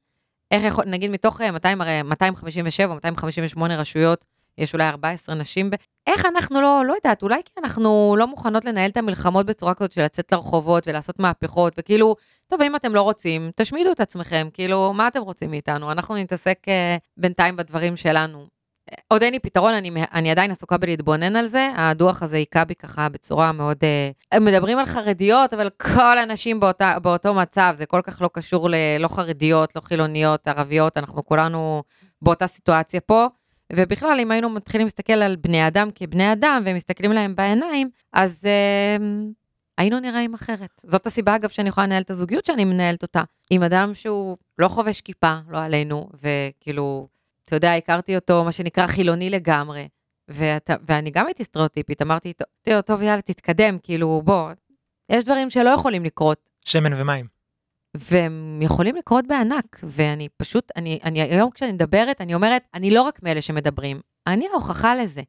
[0.54, 4.26] איך יכול, נגיד מתוך אה, 200, הרי 257, 258 רשויות,
[4.58, 5.76] יש אולי 14 נשים, ב...
[6.08, 9.91] איך אנחנו לא, לא יודעת, אולי כי אנחנו לא מוכנות לנהל את המלחמות בצורה כזאת
[9.91, 12.16] של לצאת לרחובות ולעשות מהפכות, וכאילו,
[12.47, 15.91] טוב, אם אתם לא רוצים, תשמידו את עצמכם, כאילו, מה אתם רוצים מאיתנו?
[15.91, 18.53] אנחנו נתעסק אה, בינתיים בדברים שלנו.
[19.07, 22.75] עוד אין לי פתרון, אני, אני עדיין עסוקה בלהתבונן על זה, הדוח הזה היכה בי
[22.75, 23.77] ככה בצורה מאוד...
[23.84, 28.69] אה, מדברים על חרדיות, אבל כל הנשים באותה, באותו מצב, זה כל כך לא קשור
[28.69, 31.84] ללא חרדיות, לא חילוניות, ערביות, אנחנו כולנו
[32.21, 33.27] באותה סיטואציה פה.
[33.73, 39.05] ובכלל, אם היינו מתחילים להסתכל על בני אדם כבני אדם ומסתכלים להם בעיניים, אז אה,
[39.77, 40.81] היינו נראים אחרת.
[40.86, 43.21] זאת הסיבה, אגב, שאני יכולה לנהל את הזוגיות שאני מנהלת אותה.
[43.49, 47.07] עם אדם שהוא לא חובש כיפה, לא עלינו, וכאילו,
[47.45, 49.87] אתה יודע, הכרתי אותו, מה שנקרא, חילוני לגמרי.
[50.27, 54.51] ואתה, ואני גם הייתי סטריאוטיפית, אמרתי, "טוב, טוב, יאללה, תתקדם, כאילו, בוא,
[55.09, 57.27] יש דברים שלא יכולים לקרות, שמן ומים.
[57.97, 63.01] והם יכולים לקרות בענק, ואני פשוט, אני, אני היום כשאני מדברת, אני אומרת, אני לא
[63.01, 65.21] רק מאלה שמדברים, אני ההוכחה לזה.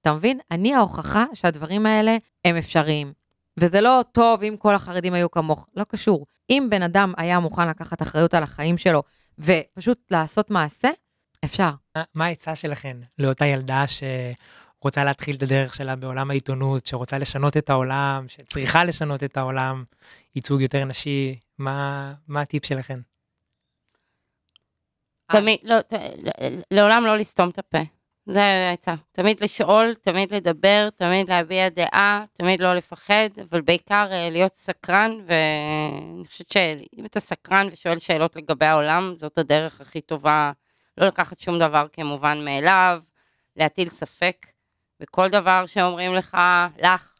[0.00, 0.40] אתה מבין?
[0.50, 3.12] אני ההוכחה שהדברים האלה הם אפשריים.
[3.60, 6.26] וזה לא טוב אם כל החרדים היו כמוך, לא קשור.
[6.50, 9.02] אם בן אדם היה מוכן לקחת אחריות על החיים שלו,
[9.38, 10.90] ופשוט לעשות מעשה,
[11.44, 11.70] אפשר.
[12.14, 17.70] מה- העצה שלכן לאותה ילדה שרוצה להתחיל את הדרך שלה בעולם העיתונות, שרוצה לשנות את
[17.70, 19.84] העולם, שצריכה לשנות את העולם,
[20.36, 23.00] ייצוג יותר נשי, מה מה הטיפ שלכן?
[25.32, 25.92] תמיד, לא, ת-
[26.70, 27.78] לעולם לא לסתום את הפה.
[28.26, 28.94] זה העצה.
[29.12, 35.10] תמיד לשאול, תמיד לדבר, תמיד להביע דעה, תמיד לא לפחד, אבל בעיקר אה, להיות סקרן,
[35.26, 40.52] ואני חושבת שאם אתה סקרן ושואל שאלות לגבי העולם, זאת הדרך הכי טובה,
[40.98, 43.00] לא לקחת שום דבר כמובן מאליו,
[43.56, 44.46] להטיל ספק
[45.00, 46.36] בכל דבר שאומרים לך,
[46.82, 47.14] לך.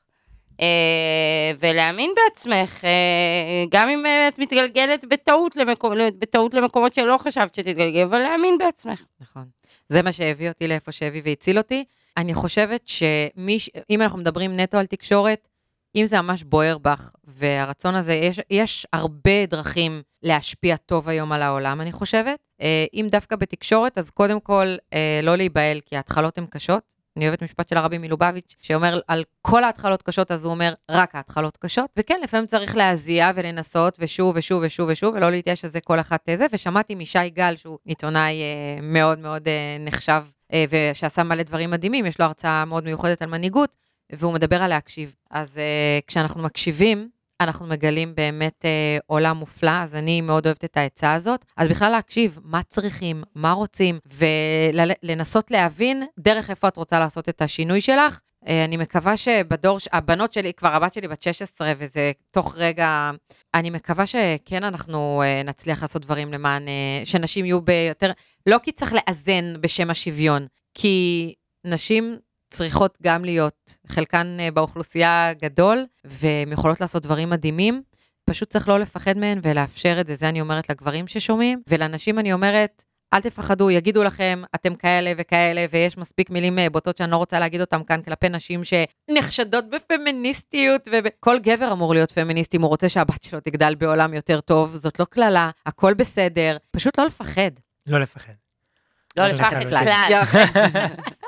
[0.61, 7.55] אה, ולהאמין בעצמך, אה, גם אם אה, את מתגלגלת בטעות, למקום, בטעות למקומות שלא חשבת
[7.55, 9.03] שתתגלגל, אבל להאמין בעצמך.
[9.21, 9.45] נכון.
[9.89, 11.85] זה מה שהביא אותי לאיפה שהביא והציל אותי.
[12.17, 15.49] אני חושבת שאם אנחנו מדברים נטו על תקשורת,
[15.97, 21.43] אם זה ממש בוער בך, והרצון הזה, יש, יש הרבה דרכים להשפיע טוב היום על
[21.43, 22.39] העולם, אני חושבת.
[22.61, 27.01] אה, אם דווקא בתקשורת, אז קודם כל, אה, לא להיבהל, כי ההתחלות הן קשות.
[27.17, 31.15] אני אוהבת משפט של הרבי מלובביץ', שאומר על כל ההתחלות קשות, אז הוא אומר, רק
[31.15, 31.91] ההתחלות קשות.
[31.97, 36.47] וכן, לפעמים צריך להזיע ולנסות, ושוב ושוב ושוב ושוב, ולא להתייאש שזה כל אחת זה.
[36.53, 42.07] ושמעתי משי גל, שהוא עיתונאי אה, מאוד מאוד אה, נחשב, אה, ושעשה מלא דברים מדהימים,
[42.07, 43.77] יש לו הרצאה מאוד מיוחדת על מנהיגות,
[44.13, 45.15] והוא מדבר על להקשיב.
[45.31, 47.09] אז אה, כשאנחנו מקשיבים,
[47.41, 51.45] אנחנו מגלים באמת אה, עולם מופלא, אז אני מאוד אוהבת את העצה הזאת.
[51.57, 57.43] אז בכלל להקשיב, מה צריכים, מה רוצים, ולנסות להבין דרך איפה את רוצה לעשות את
[57.43, 58.21] השינוי שלך.
[58.49, 63.11] אה, אני מקווה שבדור, הבנות שלי, כבר הבת שלי בת 16, וזה תוך רגע,
[63.55, 68.11] אני מקווה שכן אנחנו אה, נצליח לעשות דברים למען, אה, שנשים יהיו ביותר,
[68.47, 71.35] לא כי צריך לאזן בשם השוויון, כי
[71.65, 72.19] נשים
[72.51, 77.83] צריכות גם להיות, חלקן אה, באוכלוסייה גדול, והן יכולות לעשות דברים מדהימים.
[78.25, 82.33] פשוט צריך לא לפחד מהן ולאפשר את זה, זה אני אומרת לגברים ששומעים, ולנשים אני
[82.33, 82.85] אומרת,
[83.15, 87.39] אל תפחדו, יגידו לכם, אתם כאלה וכאלה, ויש מספיק מילים אה, בוטות שאני לא רוצה
[87.39, 92.89] להגיד אותם כאן כלפי נשים שנחשדות בפמיניסטיות, וכל גבר אמור להיות פמיניסט אם הוא רוצה
[92.89, 97.51] שהבת שלו תגדל בעולם יותר טוב, זאת לא קללה, הכל בסדר, פשוט לא לפחד.
[97.87, 98.33] לא לפחד.
[99.17, 100.09] לא לא לפחד לפחד.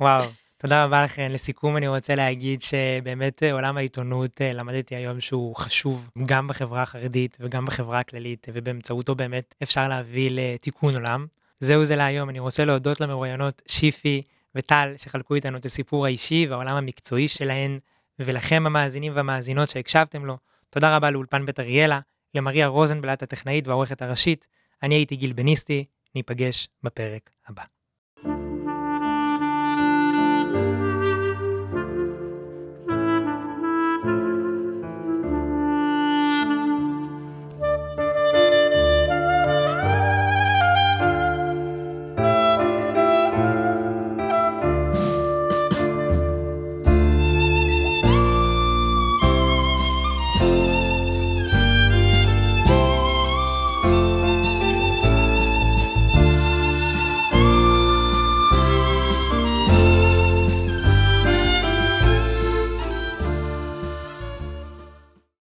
[0.00, 0.24] וואו,
[0.56, 1.28] תודה רבה לכם.
[1.30, 6.82] לסיכום אני רוצה להגיד שבאמת אה, עולם העיתונות אה, למדתי היום שהוא חשוב גם בחברה
[6.82, 11.26] החרדית וגם בחברה הכללית, ובאמצעותו באמת אפשר להביא לתיקון עולם.
[11.60, 14.22] זהו זה להיום, אני רוצה להודות למרואיינות שיפי
[14.54, 17.78] וטל שחלקו איתנו את הסיפור האישי והעולם המקצועי שלהן,
[18.18, 20.38] ולכם המאזינים והמאזינות שהקשבתם לו.
[20.70, 22.00] תודה רבה לאולפן בית אריאלה,
[22.34, 24.46] למריה רוזנבלט הטכנאית והעורכת הראשית.
[24.82, 25.84] אני הייתי גיל בניסטי,
[26.14, 27.75] ניפגש בפרק הבא.